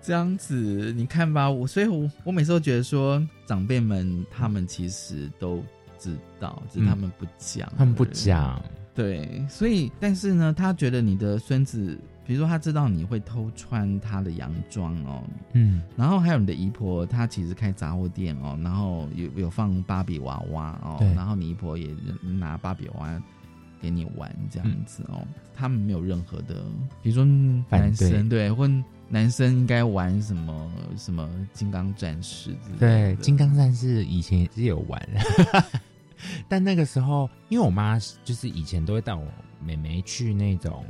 [0.00, 5.62] 这样子，你看吧，我所以我，我每次都觉得说，长辈们他们其实都
[5.98, 8.60] 知道，只是他们不讲、他们不讲。
[8.94, 23.22] 对，所以但是呢，他觉得你的孙子，比如说他知道你会偷穿他的洋装哦，嗯，然后还有你的姨婆，她其实开杂货店哦，然后有有放芭比娃娃哦，然后你姨婆也拿芭比娃娃
[23.80, 25.26] 给你玩这样子哦。
[25.54, 26.64] 他们没有任何的，
[27.02, 27.24] 比如说
[27.68, 28.68] 男生对，或
[29.08, 32.78] 男生应该玩什么什么金刚战士之类的。
[32.78, 35.08] 对，金刚战士以前也是有玩，
[36.48, 39.26] 但那个时候，因为我妈就是以前都会带我
[39.62, 40.84] 妹妹去那种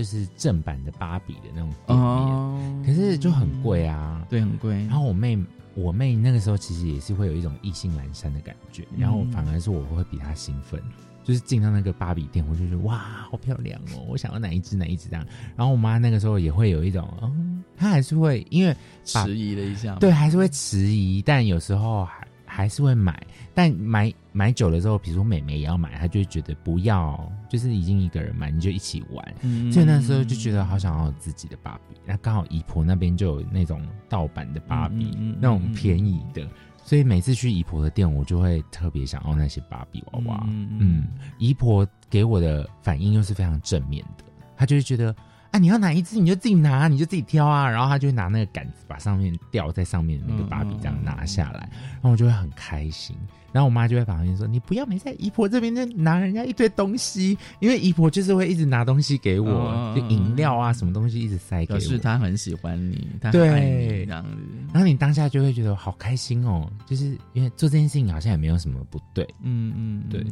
[0.00, 4.72] 就是正版的芭比的那种店面，可是就很贵啊，对，很贵。
[4.86, 5.38] 然后我妹。
[5.74, 10.82] 我妹那个时候其实也是会有一种意兴阑珊的感觉，然后反而是我会比她兴奋，
[11.22, 12.98] 就是进到那个芭比店，我就觉得哇，
[13.30, 15.24] 好漂亮哦，我想要哪一只哪一只这样。
[15.56, 18.74] 然后我妈那个时候也会有一种，嗯，她还是会因为
[19.04, 22.26] 迟疑了一下，对，还是会迟疑，但有时候还。
[22.52, 23.24] 还是会买，
[23.54, 29.34] 但买买久了之后，比如说妹妹也要买，她就会觉得不要，就是已经一个人买，你就一起玩。
[29.72, 36.46] 所以那时候就觉得好想要自己的芭比，那刚好姨婆那边就有那种盗版的芭比，那种便宜的，
[36.82, 40.46] 所以每次去姨婆的店，我就会特别想要那些芭比娃娃。
[40.46, 41.08] 嗯，
[41.38, 44.24] 姨婆给我的反应又是非常正面的，
[44.56, 45.14] 她就会觉得。
[45.50, 47.68] 啊，你要哪一只你就自己拿，你就自己挑啊。
[47.68, 53.16] 然后她就会拿那个杆子把上面吊在上面的那个芭比这样拿下来，然后我就会很开心。
[53.52, 64.30] 然后我妈就会旁边说：“你不要没在姨婆这边就拿人家一堆东西，因为姨婆就是会一直拿东西给我，就饮料啊什么东西一直塞给我。”是她很喜欢你，她很爱你这样子。
[64.72, 69.26] 然后你当下就会觉得好开心哦，就是因为做这件事情好像也没有什么不对。
[69.42, 70.24] 嗯嗯，对。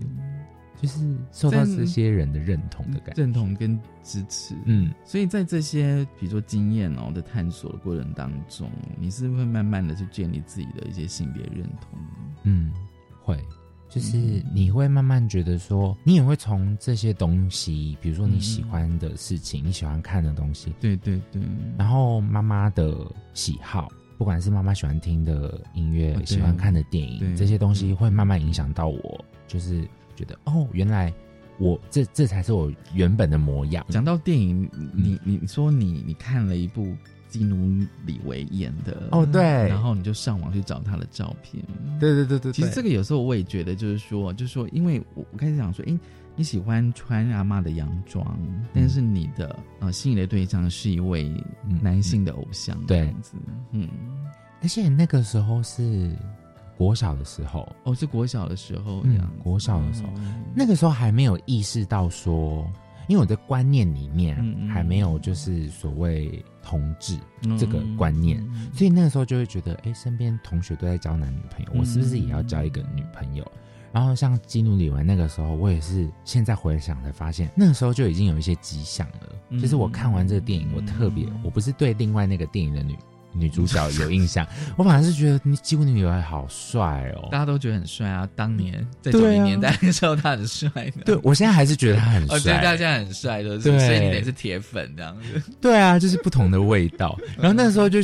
[0.81, 1.01] 就是
[1.33, 11.99] 受到这些人的认同的感觉，认同跟支持，嗯，所以在这些比如说经验哦的探索的过程当中，你是会慢慢的去建立自己的一些性别认同，
[12.45, 12.73] 嗯，
[13.29, 13.39] 会，
[13.91, 14.16] 就是
[14.55, 21.43] 你会慢慢觉得说，你也会从这些东西，比如说你喜欢的事情，你喜欢看的东西，对对对，
[21.76, 22.97] 然后妈妈的
[23.35, 29.87] 喜好，不管是妈妈喜欢听的音乐，喜欢看的电影，这些东西会慢慢影响到我，就是。
[30.16, 31.14] 觉得哦，原来
[31.61, 33.87] 我这这才是我原本的模样。
[33.89, 36.93] 讲到电影，你你说你你看了一部
[37.29, 39.09] 基努里维演的。
[39.12, 41.62] 哦，对，然后你就上网去找他的照片。
[42.01, 45.99] 对对对对，其实这个有时候我也觉得，就是说，就是说，因为我我开始想说，哎，
[46.37, 48.39] 你喜欢穿阿妈的洋装，
[48.74, 51.33] 但是你的呃心仪的对象是一位
[51.81, 53.35] 男性的偶像，这样子，
[53.72, 53.89] 嗯，
[54.62, 56.11] 而且那个时候是。
[56.76, 60.12] 国小的时候，哦，是国小的时候，嗯，国小的时候，
[60.55, 62.64] 那个时候还没有意识到说，
[63.09, 64.37] 因为我的观念里面
[64.73, 67.19] 还没有就是所谓同志
[67.59, 68.41] 这个观念，
[68.73, 73.51] 所以那个时候就会觉得，哎，身边同学都在交男女朋友，我是不是也要交一个女朋友？
[73.91, 79.59] 然后像基努里维那个时候，我也是现在回想才发现，那个时候就已经有一些迹象了。
[79.59, 82.95] 就是我看完这个电影，我特别，我不是对另外那个电影的女。
[83.39, 88.28] 女主角有印象， 我反而是觉得你基努里维好帅哦，大家都觉得很帅啊。
[88.34, 91.03] 当年在九零年代的时候，他很帅的。
[91.05, 92.55] 对，我现在还是觉得他很 帅。
[92.55, 95.43] 大家现在很帅的，所以你得是铁粉这样子。
[95.61, 97.18] 对啊，就是不同的味道。
[97.39, 98.01] 然后那时候就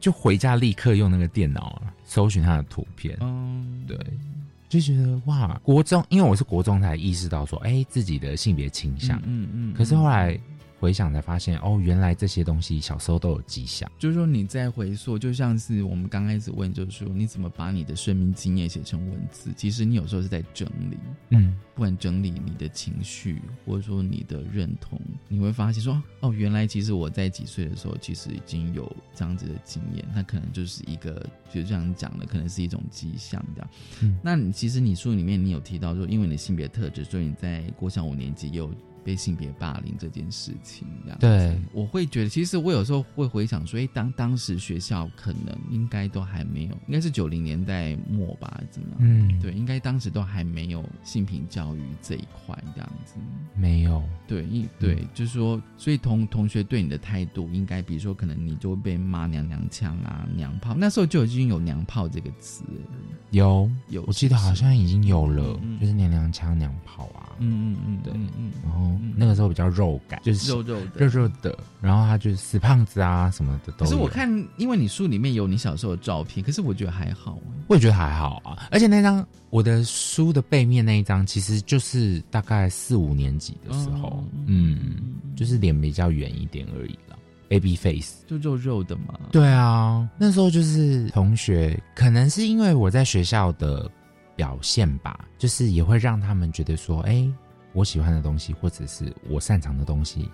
[0.00, 3.16] 就回家立刻用那个电脑搜寻他的图片。
[3.20, 3.96] 嗯，对，
[4.68, 9.18] 就觉得哇，国中，因为我是国中才意识到说，哎，自己的性别倾向。
[9.24, 9.74] 嗯嗯。
[9.74, 10.38] 可是后来。
[10.80, 13.90] 回想才发现，哦，原来这些东西小时候都有迹象。
[13.98, 19.50] 就是说，你在回溯，就像是我们刚开始问，就是说，你怎么把你的生命经验写成文字？
[19.56, 20.96] 其实你有时候是在整理，
[21.30, 30.04] 嗯，不管整理你的情绪，或者说你的认同，你会发现说，哦，原来其实我在几岁的时候，其实已经有这样子的经验。
[30.14, 33.70] 那可能就是一个，就这样讲的，可能是一种迹象，这样。
[34.02, 38.72] 嗯，那你其实你书里面你有提到说，因为你性别特质，所以你在过上五年级有。
[39.08, 48.98] 被性别霸凌这件事情，这样对，我会觉得，其实我有时候会回想说，哎，当当时学校可能应该都还没有，应该是九零年代末吧，怎么样？
[49.00, 53.14] 嗯，对，应该当时都还没有性平教育这一块，这样子
[53.54, 54.04] 没有。
[54.26, 60.74] 对，因对，就是说，所以同同学对你的态度，应该比如说，可能你就会被骂娘娘腔啊，娘炮。
[60.74, 62.62] 那时候就已经有娘炮这个词，
[63.30, 67.32] 有有，我记得好像已经有了，就是娘娘腔、娘炮啊。
[67.38, 68.97] 嗯嗯嗯，对，嗯，然后。
[69.16, 71.58] 那个时候比较肉感，就是肉肉的，肉肉的。
[71.80, 73.84] 然后他就是死胖子啊什么的都。
[73.84, 77.38] 可是我看，因为你书里面有你小时候的照片，可是我觉得还好。
[77.68, 78.68] 我也觉得还好啊。
[78.70, 84.78] 而且那张我的书的背面那一张，其实就是大概四五年级的时候，嗯，
[85.36, 87.16] 就是脸比较圆一点而已啦
[87.48, 89.18] baby face 就肉肉的嘛。
[89.30, 93.90] 对啊，那时候就是同学，可能是因为我在学校的
[94.34, 97.30] 表现吧，就是也会让他们觉得说，哎。
[97.72, 100.28] 我喜欢的东西，或者是我擅长的东西，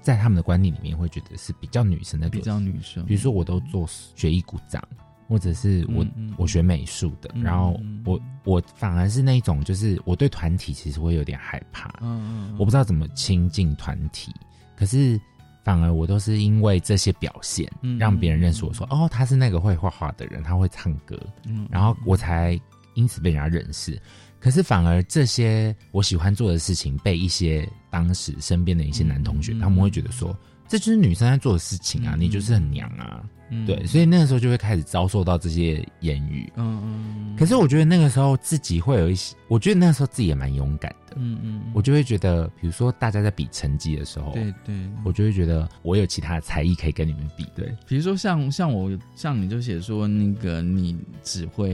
[0.00, 3.04] 在他们的观念里面会觉得是比较女生的，比较女生。
[3.06, 4.82] 比如说，我都做学艺鼓掌，
[5.26, 14.32] 或者是我、嗯嗯我学美术的，嗯然后嗯我我反而是那种就是我对团体其实会有点害怕，嗯嗯我不知道怎么亲近团体，
[14.76, 15.18] 可是
[15.64, 22.60] 反而我都是因为这些表现，嗯让别人认识我说，哦，他是那个会画画的人，他会唱歌，嗯然后我才
[22.94, 24.00] 因此被人家认识。
[24.40, 30.36] 可是反而这些我喜欢做的事情，被一些当时身边的一些男同学，嗯他们会觉得说，
[30.68, 36.50] 这就是女生在做的事情啊，你就是很娘啊，嗯对，所以那个时候就会开始遭受到这些言语。
[36.56, 41.16] 嗯嗯可是我觉得那个时候自己会有一些，我觉得那个时候自己也蛮勇敢的。
[41.16, 47.44] 嗯嗯，我就会觉得，比如说大家在比成绩的时候，对对，我就会觉得我有其他的才艺可以跟你们比。
[47.54, 51.68] 对，比如说像像我像你就写说那个你指挥，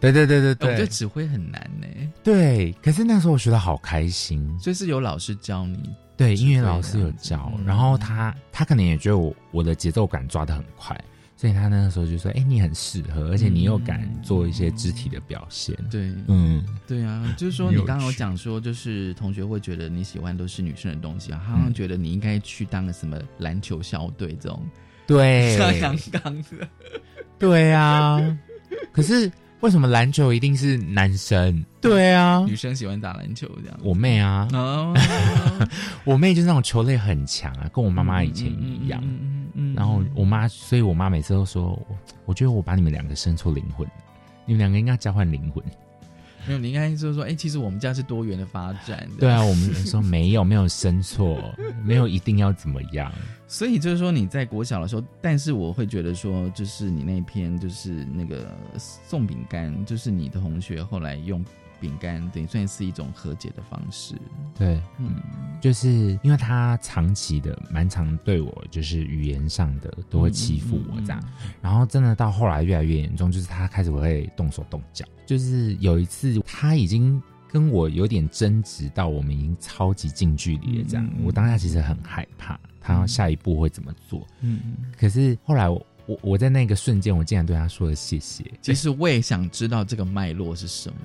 [0.00, 1.86] 对对对对对我觉得指挥很难呢。
[2.22, 5.90] 对，可是那时候我学的好开心，所以是有老师教你，
[6.20, 10.94] 对，音乐老师有教，然后他他可能也觉得我我的节奏感抓的很快，
[11.34, 15.74] 所以他那个时候就说：“哎、你很适合，而且你又敢做一些肢体的表现。
[15.90, 24.62] 对，嗯，对啊，就是说你刚刚有趣讲说，就是同学会觉得你喜欢都是女生的东西啊，他好像觉得你应该去当个什么篮球校队这种，
[25.06, 25.56] 对。
[25.56, 26.68] 像阳刚的，
[27.38, 28.20] 对啊。
[28.92, 31.64] 可是为什么篮球一定是男生？
[31.80, 33.78] 对啊，女生喜欢打篮球这样。
[33.82, 34.94] 我妹啊，哦，
[36.04, 39.00] 我妹就是那种球类很强啊，跟我妈妈以前一样。
[39.54, 41.96] 嗯然后我妈，所以我妈每次都说，我
[42.26, 43.86] 我觉得我把你们两个生出灵魂，
[44.46, 45.62] 你们两个应该交换灵魂。
[46.46, 49.16] 没有，你应该就是说，哎、其实我们家是多元的发展的。
[49.20, 53.12] 对啊，我们说没有，没有生错，没有一定要怎么样。
[53.46, 61.44] 所以就是说你在国小的时候，但是我会觉得说，就是你那篇就是那个送饼干，就是你的同学后来用
[61.80, 64.14] 饼干，等于算是一种和解的方式。
[64.56, 65.16] 对，嗯，
[65.60, 71.22] 就是因为他长期的蛮常对我就是语言上的都会欺负我这样，
[71.62, 84.60] 然后真的到后来越来越严重，就是他开始会动手动脚，就是有一次他已经跟我有点争执到我们已经超级近距离了这样，我当下其实很害怕他下一步会怎么做，嗯，
[84.98, 90.96] 可是后来我我我在那个瞬间我竟然对他说了谢谢，其实我也想知道这个脉络是什么。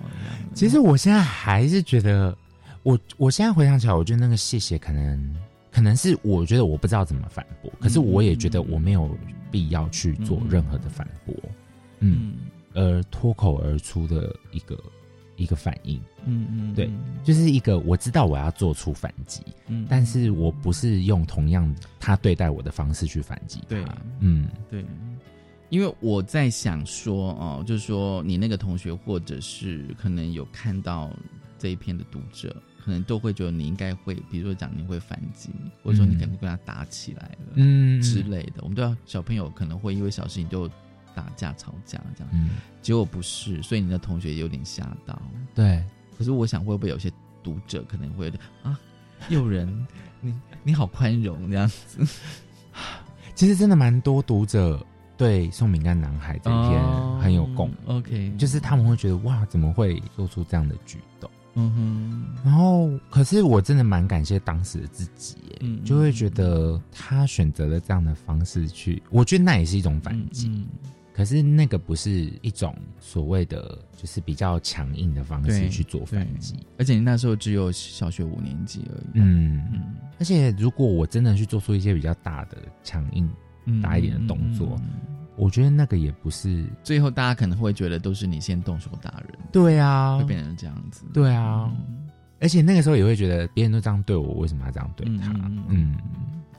[0.55, 2.35] 其实我现在还是觉得，
[2.81, 5.35] 我我现在回想起来，我觉得那个谢谢可能
[5.71, 9.15] 可能是我觉得我不知道怎么反驳，可是我也觉得我没有
[9.51, 11.35] 必要去做任何的反驳，
[11.99, 12.37] 嗯，
[12.73, 14.75] 而脱口而出的一个
[15.37, 16.89] 一个反应，嗯嗯，对，
[17.23, 23.85] 就是一个我知道我要做出反击，嗯但是我不是用同样他对待我的方式去反击他，对。
[24.19, 24.85] 嗯，对，
[25.69, 31.11] 因为我在想说，哦，就是说你那个同学，或者是可能有看到
[31.57, 35.49] 这一篇的读者，可能都会觉得你应该会，比如说讲你会反击，
[35.83, 38.53] 或者说你可能跟他打起来了，嗯之类的。
[38.61, 40.69] 我们都要小朋友可能会因为小事情就
[41.15, 45.19] 打架吵架这样，嗯，结果不是，所以你的同学有点吓到。
[45.55, 45.83] 对，
[46.17, 47.11] 可是我想会不会有些
[47.41, 48.79] 读者可能会有点啊，
[49.29, 49.87] 有人，
[50.21, 52.05] 你你好宽容这样子。
[53.33, 54.85] 其实真的蛮多读者
[55.17, 61.29] 对《送饼干男孩》这一篇哦很有共、OK，就是他们会觉得哇，怎么会做出这样的举动？
[61.57, 70.49] 嗯哼，然后，可是我真的蛮感谢当时的自己耶，嗯就会觉得他选择了这样的方式去，我觉得那也是一种反击。
[70.49, 70.67] 嗯
[71.15, 76.55] 可是那个不是一种所谓的，就是比较强硬的方式去做反击。
[76.77, 79.09] 而且你那时候只有小学五年级而已。
[79.13, 79.63] 嗯，
[80.19, 83.29] 而且如果我真的去做出一些比较大的、强硬、
[83.63, 84.77] 嗯大一点的动作，
[85.37, 86.65] 我觉得那个也不是。
[86.83, 89.39] 最后大家可能会觉得都是你先动手打人。
[89.53, 91.05] 对啊，会变成这样子。
[91.13, 91.73] 对啊，
[92.41, 95.31] 而且那个时候也会觉得别人都这样对我，我为什么要这样对他？
[95.69, 95.95] 嗯，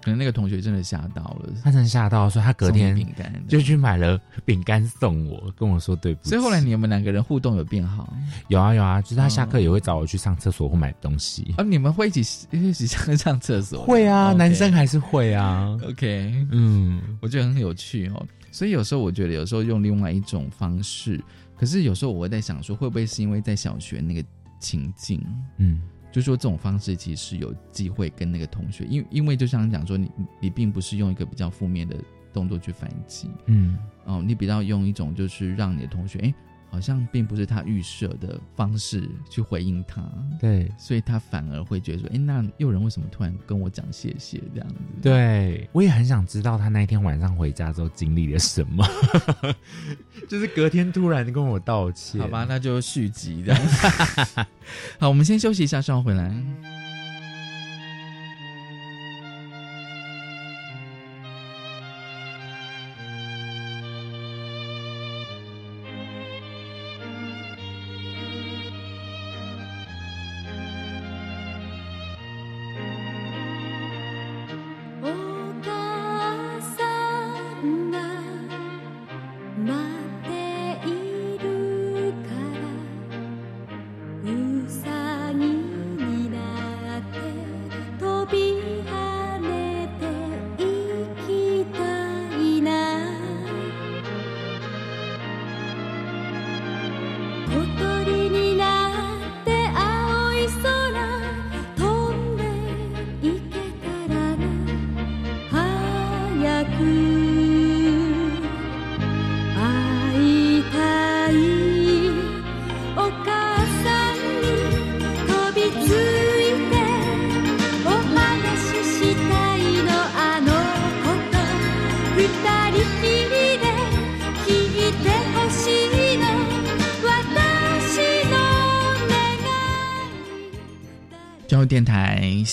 [0.06, 6.28] 可能那个同学真的吓到了，他真的吓到，所以他隔天饼干就去买了饼干送我，跟我说对不起。
[6.30, 8.16] 所以后来你们两个人互动有变好？
[8.46, 11.52] 有啊有啊，就是他下课也会找我去上厕所或买东西。
[11.56, 12.20] 啊，你们会一起
[12.56, 13.82] 一起上上厕所？
[13.82, 15.76] 会啊男生还是会啊。
[15.82, 18.24] OK，嗯，我觉得很有趣哦。
[18.52, 21.20] 所以有时候我觉得，有时候用另外一种方式，
[21.58, 24.24] 可是有时候我会在想说，会不会是因为在小学那个
[24.60, 25.20] 情境，
[25.56, 25.80] 嗯，
[26.16, 30.10] 就说这种方式其实是有机会跟那个同学，因因为就像讲说，你
[30.40, 31.94] 你并不是用一个比较负面的
[32.32, 36.34] 动作去反击，嗯，哦，你比较用一种就是让你的同学，哎，
[36.76, 40.02] 好像并不是他预设的方式去回应他，
[40.38, 44.76] 对，所以他反而会觉得说，哎，那诱人为什么突然跟我讲谢谢这样子？
[45.00, 48.86] 对，我也很想知道他那一天晚上回家之后经历了什么，
[50.28, 52.20] 就是隔天突然跟我道歉。
[52.20, 53.62] 好吧，那就续集这样。
[55.00, 56.30] 好，我们先休息一下，稍后回来。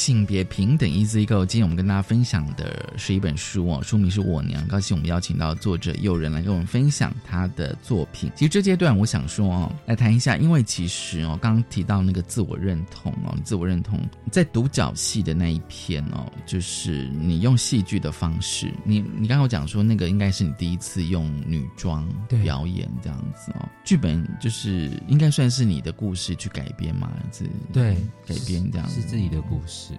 [0.03, 4.61] 性别平等 Easy Go，今天我们跟大家分享的是一本书哦，书名是《我娘》。
[4.67, 8.31] 高兴我们邀请到作者友人来跟我们分享他的作品。
[8.35, 13.99] 其实这阶段我想说哦，来谈一下，因为其实哦，刚刚提到那个自我认同哦，自我认同
[14.31, 22.07] 在独角戏的那一篇哦，就是你用戏剧的方式，你你刚刚有讲说那个应该是你第一次用女装
[22.43, 27.45] 表演这样子哦，剧本就是应该算是你的故事去改编嘛，是？
[27.71, 27.95] 对，
[28.27, 29.93] 改编这样是自己的故事。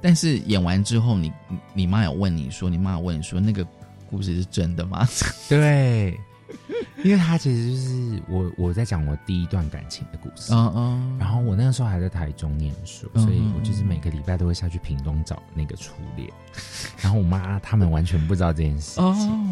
[0.00, 1.32] 但是演完之后，你
[1.74, 3.66] 你妈有问你说，你妈有问你说，那个
[4.10, 5.08] 故事是真的吗？
[5.48, 6.18] 对，
[7.04, 10.52] 因为他其实就是我我在讲我第一段感情的故事。
[10.54, 11.16] 嗯嗯。
[11.18, 16.28] 然后我那个时候还在台中念书，所以我就是每个礼拜都会下去屏东找那个初恋。
[17.00, 19.04] 然后我妈他们完全不知道这件事情。
[19.04, 19.48] 哦。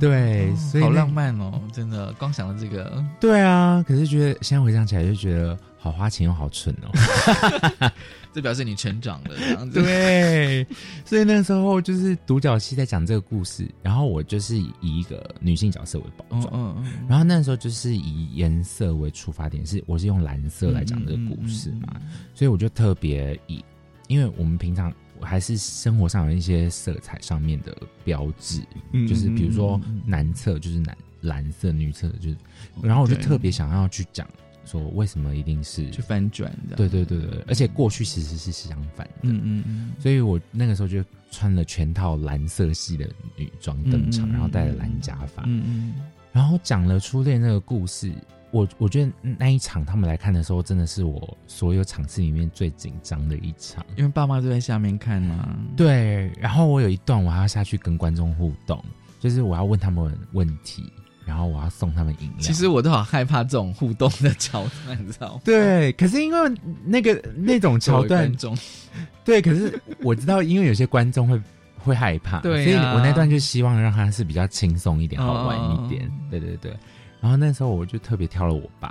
[0.00, 3.04] 对，所以好浪漫哦，真的，光想到这个。
[3.18, 5.58] 对啊，可是觉得现在回想起来就觉得。
[5.78, 7.90] 好花钱又好蠢哦，
[8.34, 9.80] 这表示你成长了这样子。
[9.80, 10.66] 对，
[11.04, 22.00] 所以那时候就是独角戏在讲这个故事，然后我就是以一个女性角色为包装，嗯嗯嗯，然后那时候就是以颜色为出发点，是我是用蓝色来讲这个故事嘛，
[22.34, 23.64] 所以我就特别以，
[24.08, 28.60] 因为我们平常还是生活上有一些色彩上面的标志，
[29.08, 32.36] 就是比如说男厕就是蓝蓝色，女厕就是，
[32.82, 34.28] 然后我就特别想要去讲。
[34.68, 36.76] 说为什么一定是去翻转的？
[36.76, 39.22] 对对对对，而且过去其实是相反的。
[39.22, 45.42] 嗯嗯嗯，所以我那个时候就穿了全套蓝色系的女装登场，然后戴了蓝假发。
[45.46, 45.94] 嗯嗯，
[46.32, 48.12] 然后讲了初恋那个故事。
[48.50, 55.54] 我我觉得那一场他们来看的时候，真的是我所有场次里面最紧张的一场，因为爸妈都在下面看嘛。
[55.76, 58.82] 对，然后我有一段我还要下去跟观众互动，
[59.20, 60.90] 就是我要问他们问题。
[61.28, 62.38] 然后我要送他们饮料。
[62.40, 65.40] 其实我都好害怕这种互动的桥段，你知道吗？
[65.44, 68.56] 对，可是因为那个那种桥段中，
[69.26, 71.40] 对，可是我知道，因为有些观众会
[71.76, 76.10] 会害怕，对，所以我那段就希望让他是比较轻松一点、好玩一点。
[76.30, 76.74] 对对对。
[77.20, 78.88] 然后那时候我就特别挑了我爸，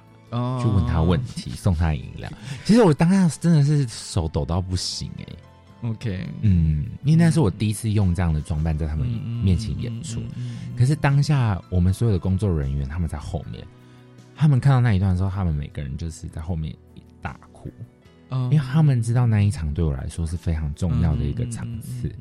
[0.62, 2.30] 去问他问题，送他饮料。
[2.66, 5.26] 其实我当下真的是手抖到不行哎。
[5.82, 10.22] OK，嗯，因为那是我第一次用这样的装扮在他们面前演出，
[10.76, 13.64] 可是当下我们所有的工作人员他们在后面，
[14.36, 16.76] 他们看到那一段的时候，他们每个人就是在后面
[17.22, 17.70] 大哭，
[18.30, 22.12] 因为他们知道那一场对我来说是非常重要的一个场次。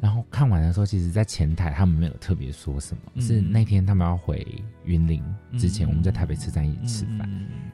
[0.00, 4.46] 然后看完的时候，其实，在前台他们没有特别说什么，是那天他们要回
[4.84, 5.22] 云林
[5.58, 7.28] 之前，我们在台北车站一起吃饭，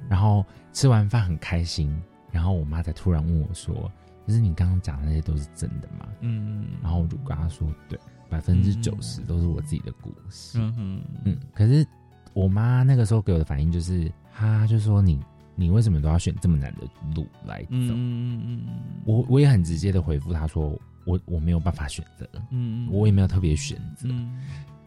[0.09, 1.93] 然后吃完饭很开心，
[2.31, 3.91] 然后我妈才突然问我说。
[4.31, 6.07] 可是你刚刚讲那些都是真的吗？
[6.21, 10.57] 嗯，然后我就跟他说，对，百分之九十都是我自己的故事。
[10.61, 11.37] 嗯嗯嗯。
[11.53, 11.85] 可是
[12.33, 15.19] 我妈那个时候给我的反应就是，她就说你
[15.57, 17.69] 你为什么都要选这么难的路来走？
[17.73, 18.75] 嗯嗯嗯。
[19.05, 22.25] 我我也很直接的回复她说，我我没有办法选择。
[22.51, 22.89] 嗯嗯。
[22.93, 24.09] 我也没有特别选择。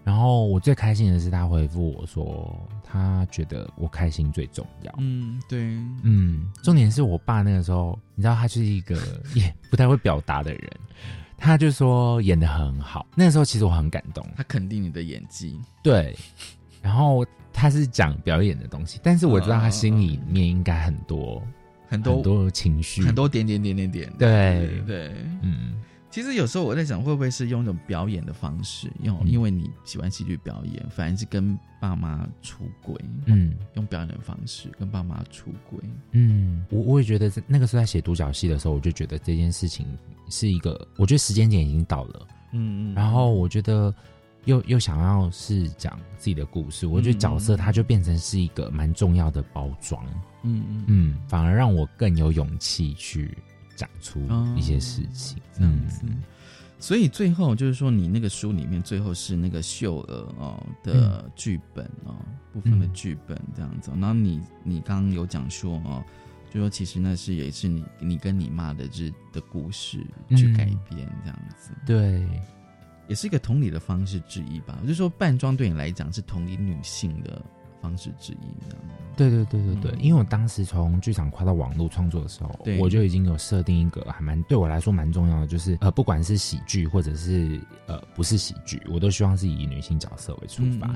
[0.04, 4.94] 然后我最开心的是，他回复我说，他觉得我开心最重要。
[4.98, 5.62] 嗯，对，
[6.04, 9.00] 嗯，重点是我爸那个时候，你知道，他是一个
[9.34, 10.70] 也不太会表达的人，
[11.38, 13.08] 他就说演的很好。
[13.16, 15.58] 那个时候其实我很感动，他肯定你的演技。
[15.82, 16.14] 对，
[16.82, 21.42] 然后他是讲表演的东西，但是我知道他心里面应该很多
[21.88, 24.14] 很多很多情绪，很多点点点点点。
[24.20, 25.76] 对对，嗯。
[26.14, 32.96] 其实有时候我在想，会不会是用一种表演的方式，用因为你喜欢戏剧表演，反而是跟爸妈出轨，
[33.26, 35.80] 嗯，用表演的方式跟爸妈出轨，
[36.12, 39.88] 嗯，我我也觉得在那个时候在写独角戏的时候，我就觉得这件事情
[40.30, 43.92] 是一个，我觉得时间点已经到了，嗯嗯，然后我觉得
[44.46, 50.06] 又又想要是讲自己的故事，我觉得角色它就变成是一个蛮重要的包装，
[50.44, 50.84] 嗯嗯。
[50.86, 53.36] 嗯，反而让我更有勇气去。
[53.84, 54.22] 讲出
[54.56, 56.06] 一些事情，这样子，
[56.80, 62.16] 所以最后就是说，你那个书里面最后是那个秀娥哦的剧本哦
[62.54, 63.92] 部分的剧本这样子。
[64.00, 66.02] 然后你你刚刚有讲说哦，
[66.50, 72.26] 就说其实那是也是你你跟你妈的日的故事去改编这样子，对，
[73.10, 74.80] 也是一个同理的方式之一吧。
[74.84, 77.42] 就是说扮装对你来讲是同理女性的。
[77.84, 78.48] 方式之一，
[79.18, 90.90] 对对对对对，因为我当时从剧场跨到网络创作的时候，我就已经有设定一个还蛮对我来说蛮重要的，就是呃，不管是喜剧或者是呃不是喜剧，我都希望是以女性角色为出发，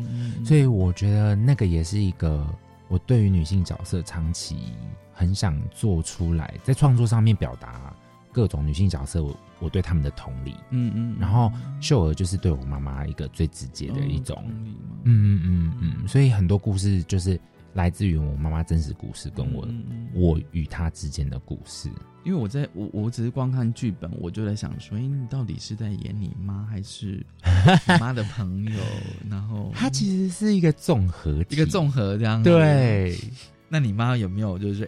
[0.46, 2.48] 所以我觉得那个也是一个
[2.88, 4.58] 我对于女性角色长期
[5.12, 7.94] 很想做出来，在创作上面表达。
[8.38, 14.76] 各种女性角色，我我对他们的同理，嗯嗯，然后秀儿就是对我妈妈一个最直接的一种，嗯
[15.06, 17.40] 嗯嗯嗯，所以很多故事就是
[17.74, 21.90] 来自于我妈妈真实故事跟我、嗯我与她之间的故事。
[22.24, 27.26] 因为我在我我只是光看剧本，我就在想说，哎、你到底是在演你妈还是
[27.90, 28.80] 你妈的朋友？
[29.28, 32.44] 然后它其实是一个综合，一个综合这样。
[32.44, 33.18] 对，
[33.68, 34.88] 那你妈有没有就是说，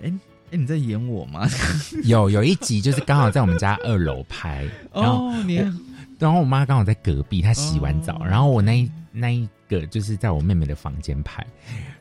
[0.52, 1.47] 哎、哎、你在演我吗？
[2.06, 5.74] 有有一集就是刚好在我们家二楼拍，然后哦，你我
[6.18, 11.45] 然后我妈刚好在隔壁，她洗完澡，哦然后我那一那一个就是在我妹妹的房间拍，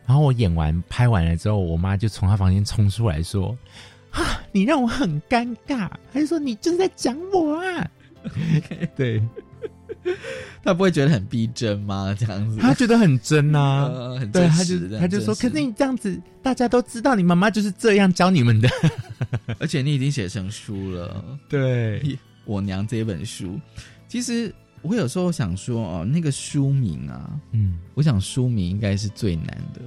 [0.07, 3.57] 然后我演完拍完了之后，我妈就从她房间冲出来说
[4.11, 7.89] ：“啊，你让我很尴尬。”她就说：“你就是在讲我啊。
[8.97, 9.23] ”对，
[10.63, 12.15] 她不会觉得很逼真吗？
[12.19, 18.69] 这样子，他觉得很真啊， 呃很真实就他就说：“可是你这样子，大家都知道你妈妈就是这样教你们的。
[19.59, 23.59] 而且你已经写成书了，”对，我娘这本书，
[24.09, 24.53] 其实
[24.83, 29.81] 我有时候想说哦，那个书名啊，嗯，我想书名应该是最难的。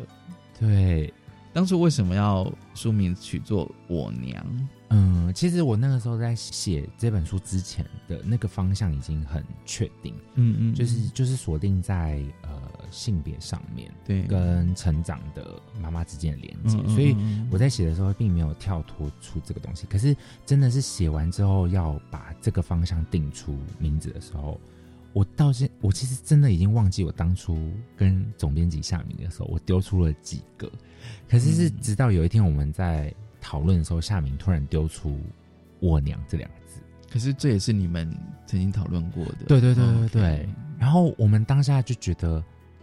[0.60, 1.14] 对，
[1.54, 4.44] 当初为什么要书名取作《我娘》？
[4.92, 14.24] 嗯，其实我那个时候在写这本书之前的那个方向已经很确定，嗯嗯就是就是锁定在呃性别上面，对。
[14.24, 17.16] 跟成长的妈妈之间的连接，嗯嗯所以
[17.50, 19.86] 我在写的时候并没有跳脱出这个东西。
[19.88, 20.16] 可是
[20.46, 24.60] 真的是写完之后要把这个方向定出名字的时候，
[25.14, 30.72] 我到现我其实真的已经忘记我当初跟总编辑下名的时候，我丢出了几个，
[31.30, 35.20] 可是是直到有一天我们在讨论的时候，夏明突然丢出
[35.82, 36.80] “我娘”这两个字。
[37.12, 38.10] 可是这也是你们
[38.46, 39.46] 曾经讨论过的。
[39.48, 40.50] 对对对对对。
[40.80, 42.42] 然后我们当下就觉得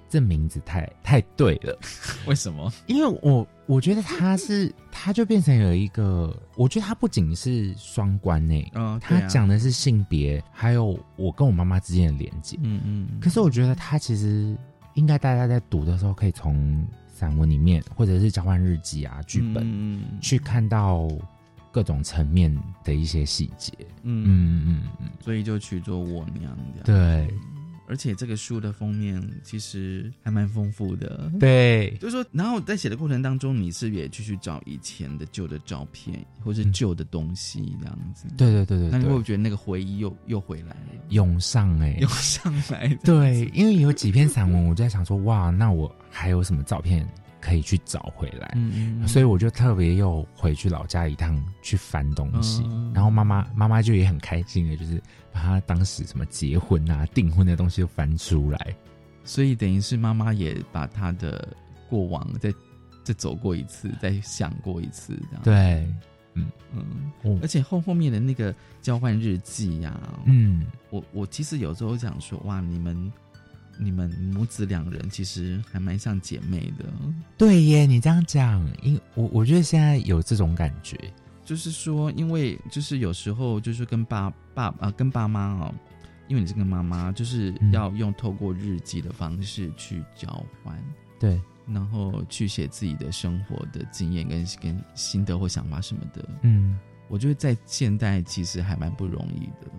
[0.09, 1.79] 这名字太太对了，
[2.27, 2.71] 为什么？
[2.87, 12.59] 因为我我觉得他是他就变成有一个，我觉得他不仅是双关呢、嗯，他讲的是性别，还有我跟我妈妈之间的连接。
[12.63, 14.57] 嗯嗯，可是我觉得他其实
[14.95, 16.87] 应该大家在读的时候，可以从
[17.19, 21.09] 散文里面，或者是交换日记啊、剧本，嗯去看到
[21.73, 23.73] 各种层面的一些细节。
[24.05, 27.27] 嗯嗯嗯嗯，所以就取作我娘这样。
[27.27, 27.35] 对
[27.89, 31.33] 而且这个书的封面其实还蛮丰富的。
[31.41, 38.27] 对， 就是说，然后在写的过程当中，你是也继续找以前的旧的照片，或是旧的东西这样子？
[38.37, 42.89] 对对对对那你会不，会觉得那个回忆又又回来了，涌上哎、 涌上来？
[43.03, 47.09] 对，因为有几篇散文，我就在想说，哇，那我还有什么照片
[47.41, 48.53] 可以去找回来？
[48.57, 58.77] 嗯嗯所以我就特别又回去老家一趟去翻东西，嗯然后妈妈妈妈就也很开心的，就是把她当时什么结婚啊、订婚的东西都翻出来。
[59.25, 61.49] 所以等于是妈妈也把她的
[61.89, 62.53] 过往再
[63.05, 65.43] 再走过一次，再想过一次，这样。
[65.43, 65.95] 对，
[66.35, 73.13] 嗯嗯，我而且后后面的那个交换日记呀、嗯，我我其实有时候想说，哇，你们
[73.79, 76.85] 你们母子两人其实还蛮像姐妹的，
[77.37, 80.99] 对耶，你这样讲，因我我觉得现在有这种感觉，
[81.45, 85.75] 就是说，因为就是有时候就是跟爸爸啊、跟爸妈哦，
[86.27, 90.29] 因为你是跟妈妈，就是嗯要用透过日记的方式去交
[90.63, 90.77] 换，
[91.19, 96.29] 对，然后去写自己的生活的经验跟跟心得或想法什么的。
[96.43, 96.79] 嗯。
[97.11, 99.71] 我觉得在现代其实还蛮不容易的。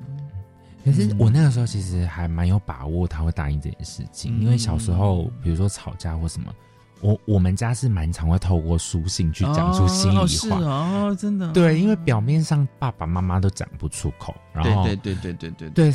[0.86, 4.42] 可是我那个时候其实还蛮有把握他会答应这件事情，嗯。
[4.42, 6.54] 因为小时候比如说吵架或什么，
[7.02, 15.94] 我我们家是蛮常会透过书信去讲出心里哦话，是哦，真的对，因为表面上爸爸妈妈都讲不出口，然后对对对对对对，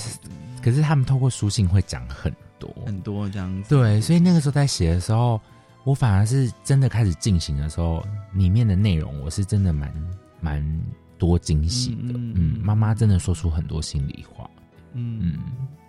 [0.63, 2.71] 可是他们透过书信会讲很多。
[2.87, 3.69] 很多这样子。
[3.69, 5.39] 对，所以那个时候在写的时候，
[5.85, 9.93] 我反而是真的开始进行的时候，里面的内容我是真的蛮
[10.41, 10.81] 蛮
[11.19, 14.49] 多惊喜的，嗯，妈妈真的说出很多心里话，
[14.95, 15.21] 嗯。
[15.23, 15.39] 嗯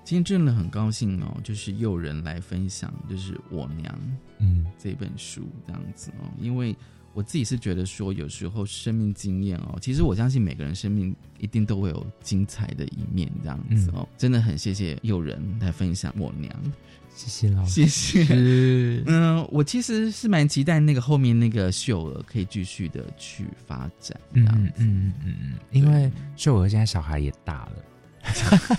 [0.03, 3.99] 今天真的很高兴哦，就是有人来分享，就是我娘
[4.37, 4.63] 嗯。
[4.77, 6.75] 这本书这样子哦，因为
[7.11, 16.53] 我自己是觉得说，有时候生命经验哦，其实我相信每个人生命一定都会有精彩的一面这样子哦，真的很谢谢有人来分享我娘。
[17.15, 19.03] 谢谢老师，谢谢。
[19.07, 27.75] 嗯，我其实是蛮期待那个后面那个秀儿可以继续的去发展，这样嗯嗯嗯嗯，因为秀儿现在小孩也大了，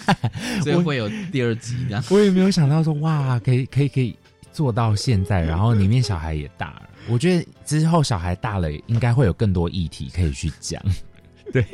[0.63, 2.05] 所以会有第二集这样。
[2.11, 4.17] 我 也没有想到说哇，可以可以可以
[4.53, 6.83] 做到现在，然后里面小孩也大了。
[7.09, 10.83] 我觉得之后小孩大了，应该会有更多议题可以去讲。
[11.53, 11.65] 对，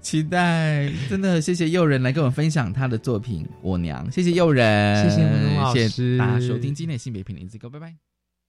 [0.00, 8.11] 期待真的谢谢诱人来跟我们分享他的作品《我娘》，谢谢诱人，谢谢文龙老谢谢师大家收听今天的性别平等机构，拜拜。